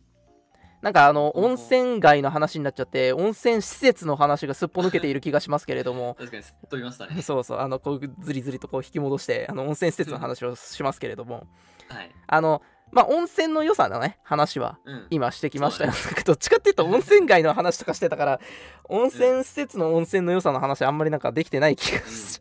[0.80, 7.20] なんかあの温泉街の話になっちゃって温泉施設の話がすっぽ抜けている気がしますけれども 確かにすっ飛びましたね。
[7.22, 11.46] そうそうあのこうずりずりとこう引き戻してあの温泉施設の話をしますけれども
[11.88, 12.10] はい。
[12.26, 15.06] あのまあ温泉の良さのね話はうん。
[15.10, 15.92] 今してきましたよ、
[16.24, 18.40] どっちかっていうと温泉街の話とかしてたから
[18.88, 22.40] 温泉施設の温泉の良さの話あんまりなんかできてない気がし,、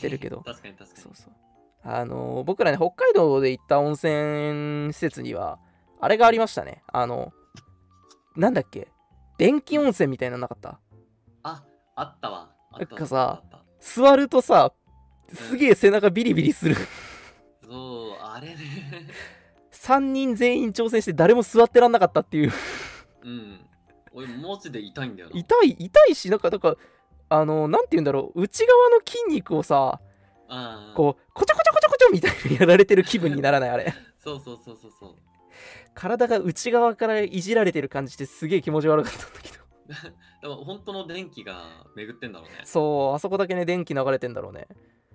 [0.00, 0.42] てるけど。
[0.42, 1.02] 確かに確かに。
[1.02, 1.32] そうそう。
[1.84, 5.58] あのー僕らね北海道で行った温泉施設には
[6.00, 6.82] あれがありましたね。
[6.92, 7.32] あの
[8.36, 8.88] なんだっけ？
[9.38, 10.80] 電気温泉みたいなのなかった？
[11.42, 11.62] あ
[11.94, 12.50] あったわ。
[12.72, 13.42] あったなんかさ
[13.80, 14.72] 座るとさ
[15.32, 16.74] すげえ背中ビリビリする。
[16.74, 16.80] た
[17.68, 18.56] そうあれね
[19.78, 22.52] 3人全員挑戦して誰も座ってらんなかったっていう。
[23.22, 23.60] うん。
[24.12, 25.38] 俺マジで痛いんだよな。
[25.38, 26.76] 痛い痛いしなんかなんか
[27.28, 30.00] あのなんて言うんだろう内側の筋肉をさ
[30.96, 33.94] こうコチョコチョコチョコチョみたいにやられてる気分にならないあれ。
[34.18, 35.14] そうそうそうそうそう。
[35.94, 39.58] 体が内側からいじられてる感じしてすげえ気持ち悪かったんだけど。
[40.42, 42.62] でも本当の電気が巡ってんだろうね。
[42.64, 44.66] そうあそこだけね電気流れてんだろうね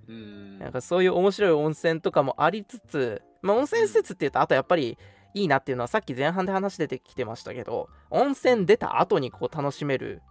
[0.07, 0.59] うん。
[0.59, 4.97] なんかそういう面白い温泉とかもありつつまあ温泉施設っていうとあとやっぱり
[5.33, 10.21] いいなっていうのはさっき前半で話出てきてましたけど温泉出た後にこう楽しめる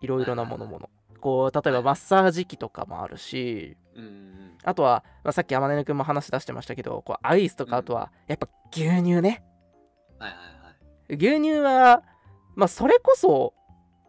[0.00, 0.90] いろいろなものもの。
[1.20, 4.58] こう例えばマッサージ機とかもあるしうんうん。
[4.64, 9.42] あとは、まあ、さっき天音くんも話出してましたけどこうアイスとかうんあとはやっぱ牛乳ね。
[10.18, 10.70] はいはいは
[11.10, 11.14] い。
[11.14, 12.02] 牛乳は
[12.54, 13.54] まあそれこそ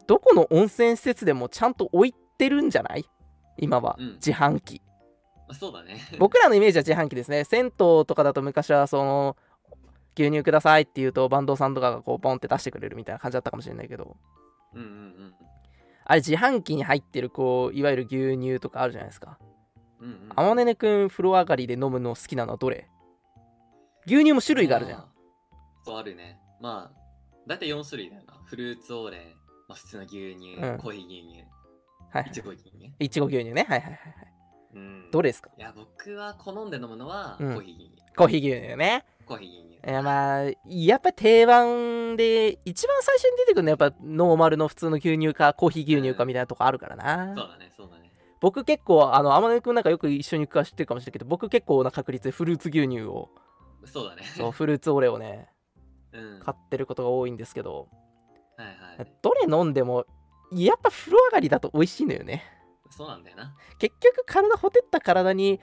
[0.08, 3.06] どこの温泉施設でもちゃんと置いてるんじゃない？
[3.58, 4.14] 今はうん。
[4.14, 4.89] 自販機、まあ
[5.54, 6.00] そうだね。
[6.20, 7.44] 僕らのイメージは自販機ですね。
[7.44, 9.38] 銭湯とかだと昔はその
[10.18, 14.18] 牛乳くださいって言うとバンドさんとかがこうポンって出してくれるみたいな感じだったかもしれないけど。
[14.74, 15.36] うんうんうん。
[16.06, 19.40] あれ自販機に入ってるこういわゆる牛乳とかあるじゃないですか。
[20.00, 20.30] うんうん。
[20.36, 22.90] あまねねくん風呂上がりで飲むの好きなのはどれ？
[24.06, 25.00] 牛乳も種類があるじゃん。
[25.00, 25.14] ま
[25.84, 26.40] そうあるね。
[26.60, 27.00] まあ
[27.48, 28.34] だいたい4種類だよな。
[28.46, 29.36] フルーツオーレ、
[29.68, 30.78] まあ、普通の牛乳、うん。
[30.78, 31.40] コーヒー牛乳。
[32.12, 32.32] はいはいい。
[32.32, 33.66] ちご牛乳いちご牛乳ね。
[33.70, 34.29] はいはいはいはい
[34.74, 35.12] うん。
[35.12, 35.50] どれですか？
[35.58, 37.58] いや僕は好んで飲むのはコうん。
[37.58, 39.06] ーヒー牛乳、コーヒー牛乳ね。
[39.26, 39.90] コーヒー牛乳。
[39.90, 48.12] いやまあやっぱ定番で一番最初に出てくるのはやっぱノーマルの普通の牛乳かコーヒー牛乳かみたいなとこあるからな、そうだねそうだね。
[48.42, 53.30] 僕結構あの天音くんなんかよく一緒に行くか知ってるかもしれないけど僕結構な確率でフルーツ牛乳を
[53.86, 54.24] そうだね。
[54.38, 55.48] そうフルーツオレをね
[56.12, 56.40] うん。
[56.42, 57.88] 買ってることが多いんですけど。
[58.58, 58.68] はい
[58.98, 59.14] はい。
[59.22, 60.06] どれ飲んでも
[60.52, 62.44] やっぱ風呂上がりだと美味しいのよね
[62.90, 63.56] そうなんだよな。
[63.78, 65.60] 結局体ほてった体に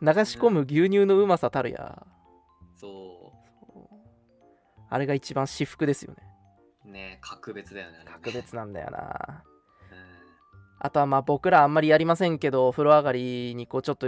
[0.00, 2.06] 流し込む牛乳のうまさたるや、
[2.74, 3.32] そ
[4.90, 6.22] あれが一番至福ですよね。
[6.86, 8.98] うね格別だよね格別なんだよな。
[8.98, 9.98] うん。
[10.78, 14.06] あとはまあ僕らあんまりやりませんけど風呂上がりにこうちょっと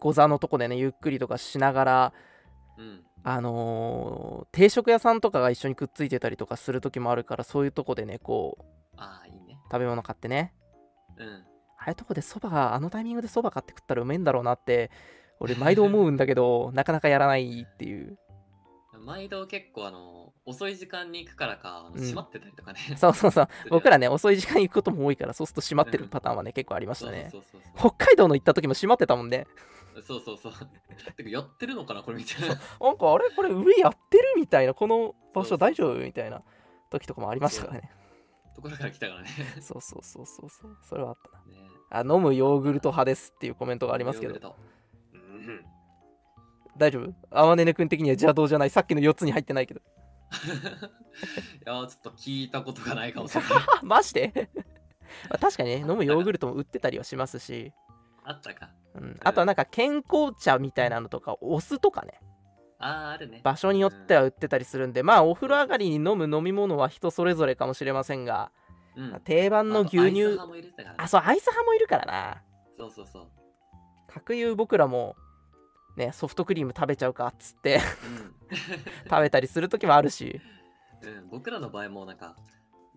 [0.00, 2.12] ご座のとこでねゆっくりとかしながら
[2.78, 3.04] うん。
[3.24, 8.64] あのー定食屋さんとかが一緒にくっついてたりとかする時もあるからそういうとこでねこう
[8.96, 9.58] ああいいね。
[9.70, 10.54] 食べ物買ってね。
[11.16, 11.44] うん
[11.82, 14.90] ああいうとこでそばあのタイミングでそば買って食ったらうめえんだろうなって
[15.40, 18.18] 俺毎度思うんだけど なかなかやらないっていう。
[19.04, 23.48] 毎度結構あの遅い時間に行くからか閉まってたりとかね、そうそうそう。
[23.50, 27.28] するよ僕らね遅い時間に行くことも多いからそうすると閉まってるパターンはね結構ありましたね。
[27.32, 29.48] そうそうそう北海道の行った時も閉まってたもんね。
[30.06, 30.52] そうそうそう。
[30.52, 32.54] そ うてかやってるのかなこれみたいな。
[32.54, 35.46] なんかあれこれ上やってるみたいなこの場そうそうそう。
[35.48, 36.42] 所大丈夫みたいな
[36.90, 37.90] 時とかもありましたからね。
[38.54, 39.28] ところから来たからね。
[39.60, 40.78] そうそうそうそうそう。
[40.82, 41.60] それはあったな。
[41.60, 44.56] ねあ飲むヨーグルト派ですっていうコメントがありますけど。
[45.12, 45.64] うん。
[46.78, 47.12] 大丈夫？
[47.30, 48.70] あまねねくん的には邪道じゃない。
[48.70, 49.80] さっきの4つに入ってないけど。
[50.32, 53.52] いやーちょっと聞いたことがないかもしれない。
[53.52, 54.50] あ マジで？
[55.28, 57.74] ま あ確かにね飲むヨーグルトも売ってたりはしますし、
[58.24, 58.70] あったか。
[58.94, 62.20] うん、あとはなんか健康茶みたいなのとかお酢とかね。
[62.78, 63.42] あーあるね。
[63.44, 65.02] 場所によっては売ってたりするんで。
[65.02, 68.50] まあお風呂上がりに飲む飲み物は人それぞれかもしれませんが、
[68.96, 69.10] うん。
[69.10, 70.38] まあ定番の牛乳。
[70.96, 72.42] あそうアイス派もいるからな。
[72.76, 73.28] そうそうそう。
[74.08, 75.16] 角有僕らも
[75.96, 77.80] ねソフトクリーム食べちゃうかっつって。
[78.50, 78.56] うん。
[79.08, 80.40] 食べたりする時もあるし。
[81.02, 82.36] うん、僕らの場合もなんか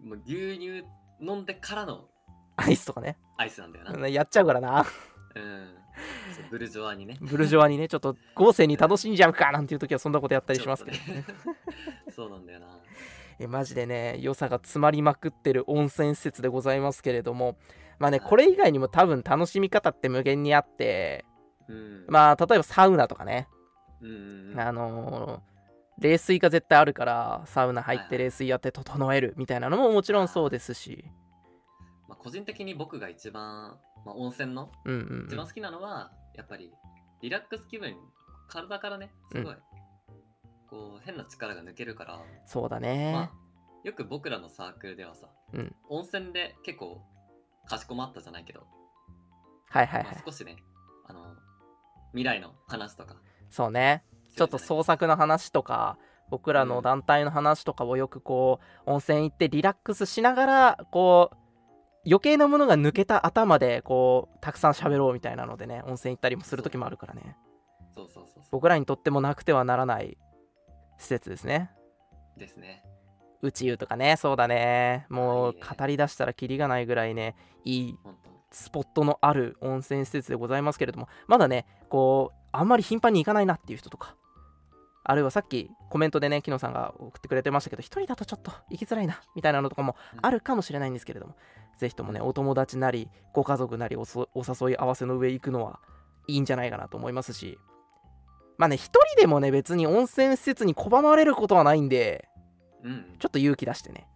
[0.04, 0.84] もう牛乳
[1.20, 2.08] 飲んでからの
[2.56, 3.18] アイスとかね。
[3.38, 4.84] アイスなんだよな、うんうんやっちゃうからな。
[4.84, 7.18] そうブルジョワにね。
[7.22, 11.26] ブルジョワにねちょっと豪勢に楽しんじゃうかなんていう時はそんなことやったりしますけど、ね。
[12.14, 12.68] そうなんだよな
[13.40, 17.58] えマジでね良さが詰まりまくってる温泉施設でございますけれども。
[18.00, 18.30] まあねはい。
[18.30, 21.26] これ以外にも多分楽しみ方って無限にあって。
[21.68, 22.06] うん。
[22.08, 23.48] まあ例えばサウナとかね。
[24.02, 24.60] うんうんうん。
[24.60, 25.56] あのー
[25.98, 31.06] 冷水が絶対あるからサウナ入って冷水やって整えるみたいなのももちろんそうですし。
[32.10, 35.26] まあ、個人的に僕が一番、まあ、温泉のうんうんうん。
[35.28, 36.72] 一番好きなのは、やっぱり
[37.22, 37.96] リラックス気分。
[38.48, 39.56] 体からねすごい、
[40.76, 43.32] こう変な力が抜けるから、そうだね、まあ、
[43.86, 45.76] よく僕らのサークルではさ、うん。
[45.90, 47.02] 温泉で結構
[47.66, 48.68] かしこまったじゃないけど、
[49.70, 50.12] はいはいはい。
[50.12, 50.58] まあ、少しね
[51.08, 51.24] あの
[52.12, 53.16] 未来の話とか。
[53.50, 54.04] そうね。
[54.36, 55.98] ちょっと創作の話とか
[56.30, 61.38] 僕らの団体の話とかをよくこう温泉行ってリラックスしながらこう
[62.06, 67.38] 余計なものが抜けた頭でこうたくさん喋ろうみたいなのでね温泉行ったりもする時もあるからね。
[67.96, 68.26] そうそう。
[68.52, 70.18] 僕らにとってもなくてはならない
[70.98, 71.72] 施設ですね。
[72.38, 72.84] ですね。
[73.42, 74.16] 宇宙とかね。
[74.18, 75.06] そうだね。
[75.10, 77.96] もう語り出したらキリがないぐらいねいい
[78.52, 84.16] スポットのある温泉施設でございますけれどもまだねこうあんまり頻繁に行かないなっていう人とか
[85.04, 91.36] あるいはさっきコメントでね木野さんが送ってくれてましたけど一人だとちょっと行きづらいなみたいなのとかもあるかもしれないんですけれども、
[91.78, 95.80] ぜひともねお友達なりご家族なりおそお誘い合わせの上行くのは
[96.28, 97.60] いいんじゃないかなと思いますし
[98.58, 98.86] まあね一
[99.16, 102.28] 人でもね別に温泉施設に拒まれることはないんで
[102.84, 103.16] うん。
[103.20, 104.08] ちょっと勇気出してね、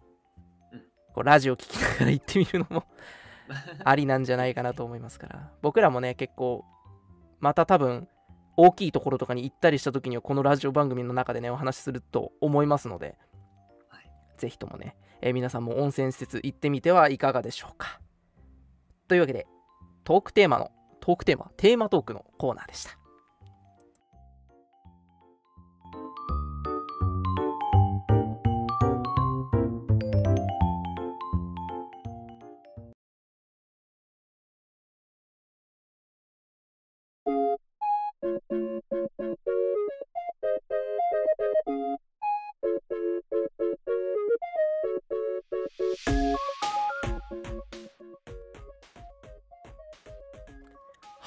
[0.72, 0.80] うん。
[1.12, 2.84] こうラジオ聞きながら行ってみるのも
[3.84, 5.50] ありなんじゃないかなと思いますから。
[5.60, 6.64] 僕らもね結構
[7.40, 8.08] また多分
[8.56, 13.16] 大きいところとかに行ったりした時にはこのラジオ番組の中でねお話しすると思いますので、
[13.88, 14.10] はい。
[14.38, 18.00] ぜひともね、えー皆さんも温泉施設行ってみてはいかがでしょうか。
[19.08, 19.46] というわけで
[20.04, 20.70] トークテーマの
[21.00, 22.96] トークテーマテーマトークのコーナーでした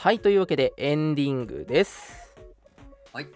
[0.03, 2.35] はいというわけでエンディングです。
[3.13, 3.27] はい。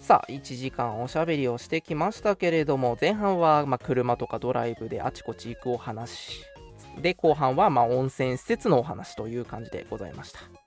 [0.00, 6.42] さあ1時間おしゃべりをしてきましたけれども前半はまあ車とかドライブであちこち行くお話
[7.00, 10.40] で後半はまあ温泉施設のお話という感じでございました。
[10.40, 10.59] はい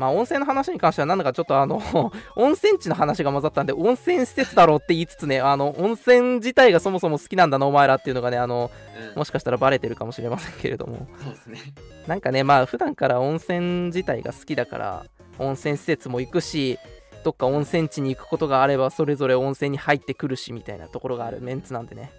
[0.00, 1.82] まあ温泉の話に関してはなんだかちょっとあの
[2.34, 8.70] 温泉地の話が混ざったんで温泉施設だろうって言いつつねあの温泉自体がそもそも好きなんだなお前らっていうのがねあの
[9.10, 9.18] うん。
[9.18, 11.06] もしかしたらバレてるかもしれませんけれども。
[11.22, 11.58] そうですね。
[12.06, 15.04] なんかねまあ普段から温泉自体が好きだから
[15.38, 16.78] 温泉施設も行くし
[17.22, 22.10] どっか温泉地に行くことがあればそれぞれ温泉に入ってくるしみたいなところがあるメンツなんでね。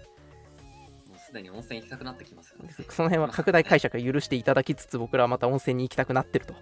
[1.08, 2.70] もうすでに温泉行きたくなってきますよね。
[2.88, 6.54] その辺は拡大解釈が許していただきつつ僕らはまた温泉に行きたくなってると、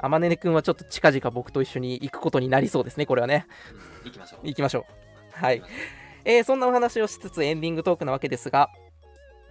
[0.00, 3.46] あまねねくんはちょっと近々僕と一緒に行くことになりそうですねこれはね。
[4.04, 4.46] うん行きましょう。
[4.46, 4.84] 行きましょう。
[5.32, 5.62] はい、
[6.24, 8.70] えーそんなお話をしつつエンディングトークなわけですが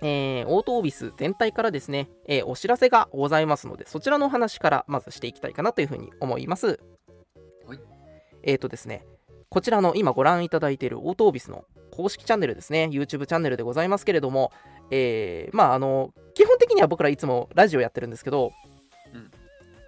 [0.01, 6.79] えーオートオービス全体からですね、えーお知らせがございますのでそちらのお話からまずしていきたいかなというふうに思います。
[7.65, 7.79] はい。
[8.43, 9.05] えーとですね
[9.49, 14.51] こちらの今ご覧いただいているオートオービスの公式チャンネルですね YouTube チャンネルでございますけれども
[14.91, 18.76] えーまああの基本的には僕らいつもラジオやってるんですけどうん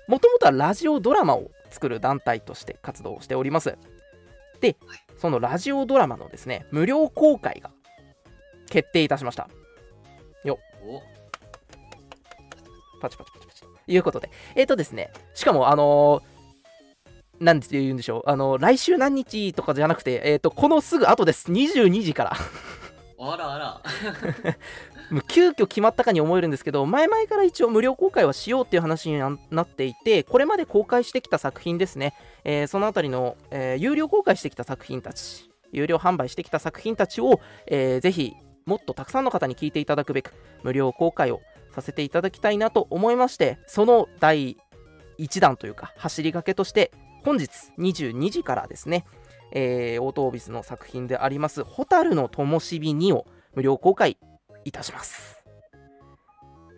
[0.10, 3.78] もともとはラジオドラマを作る団体として活動をしております。
[4.60, 7.72] ではいそのラジオドラマのですね無料公開が
[8.70, 9.50] 決定いたしました。
[10.86, 11.02] お。
[13.00, 13.62] パチパチパチパチ。
[13.62, 14.32] ということで。
[14.56, 16.40] えっ、とですねしかもあのー
[17.40, 18.30] なんて言うんでしょう。
[18.30, 21.50] あの来週何日とかじゃなくて、えー、とこのすぐ後です。
[21.50, 22.34] 22時から。
[23.18, 23.82] あらあら
[25.28, 38.34] 急遽決まったかに思えるんですけど前々から一応無料公開はしようっていう話になっていてこれまで公開してきた作品ですね、えーそのあたりの、えー有料公開してきた作品たち有料販売してきた作品たちを、えーぜひ
[38.66, 40.34] もっとたくさんの方に聞いていただくべく
[40.64, 41.42] 無料公開を
[41.74, 44.58] させていただきたいなと思いましてその第
[45.18, 46.92] 1弾というか走りがけとして
[47.24, 47.50] 本日
[47.80, 49.06] 22時からですね、
[49.54, 54.18] えーオートオービスの作品であります「蛍の灯火2」を無料公開
[54.70, 55.44] いたします。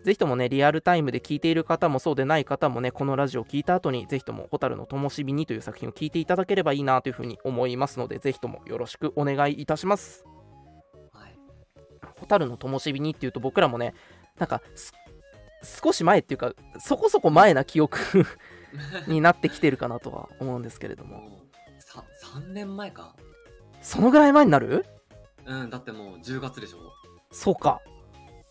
[0.04, 10.24] ぜひともね、リアルタイムで聞いている方もそうでない方もね、このラジオを聞いた後に、ぜひとも、蛍の灯火にという作品を聞いていただければいいなというふうに思いますので、ぜひともよろしくお願いいたします。
[11.12, 11.38] はい。
[12.18, 13.94] 蛍の灯火にっていうと、僕らもね、
[14.38, 14.92] なんかす、
[15.84, 17.98] 少し前っていうか、そこそこ前な記憶
[19.06, 21.42] になってきてるかなとは思うんですけれども、 も
[21.78, 23.14] うさ3年前か。
[23.80, 24.84] そのぐらい前になる？
[25.44, 26.78] うんだってもう10月でしょ
[27.32, 27.80] そうか。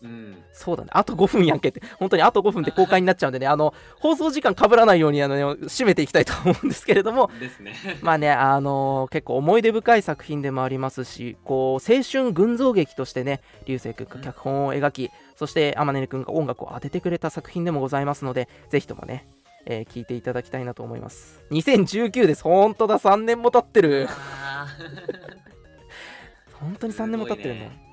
[0.02, 0.90] うんそうだね。
[0.92, 1.80] あと5分やんけって。
[1.98, 19.26] 本当にあと5分で公開になっちゃうんでね、あの、放送時間被らないように、あの、ね、締めていきたいと思うんですけれども、ですね まあね、あの結構思い出深い作品でもありますし、こう、青春群像劇としてね、流星君が脚本を描き、そして天音君が音楽を当ててくれた作品でもございますので、ぜひともね、
[19.66, 21.40] えー聞いていただきたいなと思います。
[21.52, 22.42] 2019です。
[22.42, 24.08] 本当だ、3年も経ってる。
[24.10, 24.66] あ
[26.60, 27.91] 本当に3年も経ってるんだ、すごい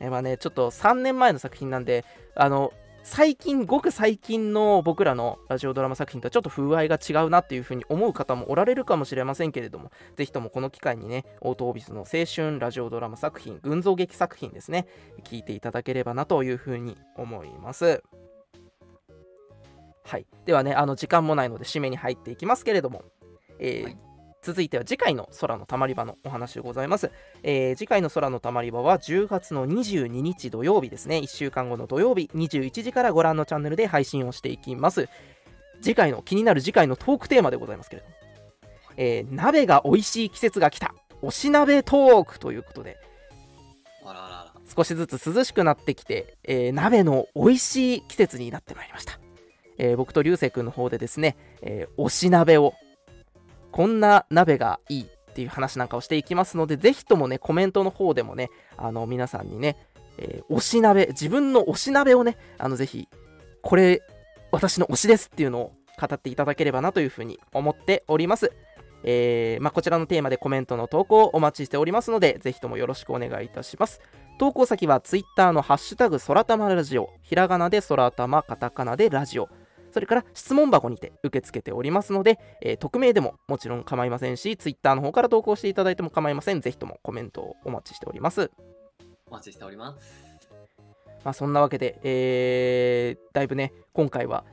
[0.00, 2.72] えまあねちょっと3年前の作品なんであの
[3.04, 14.86] 最近ごく最近の僕らのラジオドラマ作品とはちょっと風合いが違うなっていうふうに思う方もおられるかもしれませんけれどもぜひともこの機会にねオートオービスの青春ラジオドラマ作品群像劇作品ですね
[15.24, 18.02] 聞いていただければなというふうに思います。
[20.04, 20.26] はい。
[20.46, 23.04] ではねあの時間もないので締めに入っていきますけれども、
[23.58, 23.98] えーはい。
[24.42, 27.10] 続いては次回の空のたまり場のお話でございます、
[27.42, 31.18] えー次回の空のたまり場は10月の22日土曜日ですね。
[31.18, 35.08] 1週間後の土曜日21時からご覧のチャンネルで配信をしていきます。
[35.80, 38.14] 次回の気になる次回のトークテーマでございますけれども、
[38.96, 40.94] えー鍋が美味しい季節が来た。
[41.22, 42.96] 推し鍋トークということで。
[44.74, 49.18] 少しずつ涼しくなってきて、えー鍋の美味しい季節になってまいりました、
[49.78, 52.74] えー僕と流星君の方でですね、えー推し鍋を
[53.72, 59.76] こんな鍋がいいっていう話なんかをしていきますのでぜひともねコメントの方でもねあの皆さんにね、
[60.18, 63.08] えー推し鍋自分の推し鍋をねあのぜひ
[63.62, 64.02] これ
[64.50, 68.52] 私の推しですっていうのを語っていただければなというふうに思っております。
[69.04, 74.00] えーまあ、こちらのテーマでコメントの投稿をお待ちしておりますので、ぜひともよろしくお願いいたします。
[74.38, 79.48] 投稿先は Twitter のハッシュタグ空玉ラジオ、ひらがなで空玉、カタカナでラジオ、
[79.90, 86.60] それから質問箱にて受け付けておりますので、えー匿名でももちろん構いませんし、Twitter の方から投稿していただいても構いません。
[86.60, 88.50] ぜひともコメントをお待ちしております。
[89.26, 90.28] お待ちしております。
[91.24, 94.44] まあ、そんなわけで、えーだいぶね、今回は、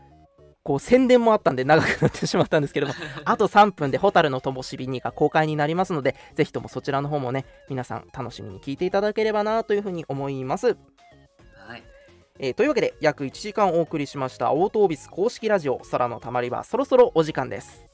[0.66, 10.76] こう宣伝もあったんで長くなってしまったんですけれども、 あと3分で蛍の灯火にが公開になりますので、ぜひともそちらの方もね、皆さん楽しみに聞いていただければなというふうに思います。
[12.38, 12.48] はい。
[12.48, 17.88] えーというわけで、約1時間お送りしました、オートオービス公式ラジオ、空のたまり場、そろそろお時間です。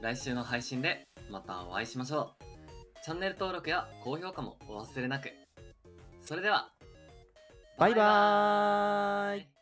[0.00, 2.44] 来週の配信でまたお会いしましょう。
[3.04, 5.30] チャンネル登録や高評価もお忘れなく。
[6.20, 6.70] それでは、
[7.78, 9.61] バイバーイ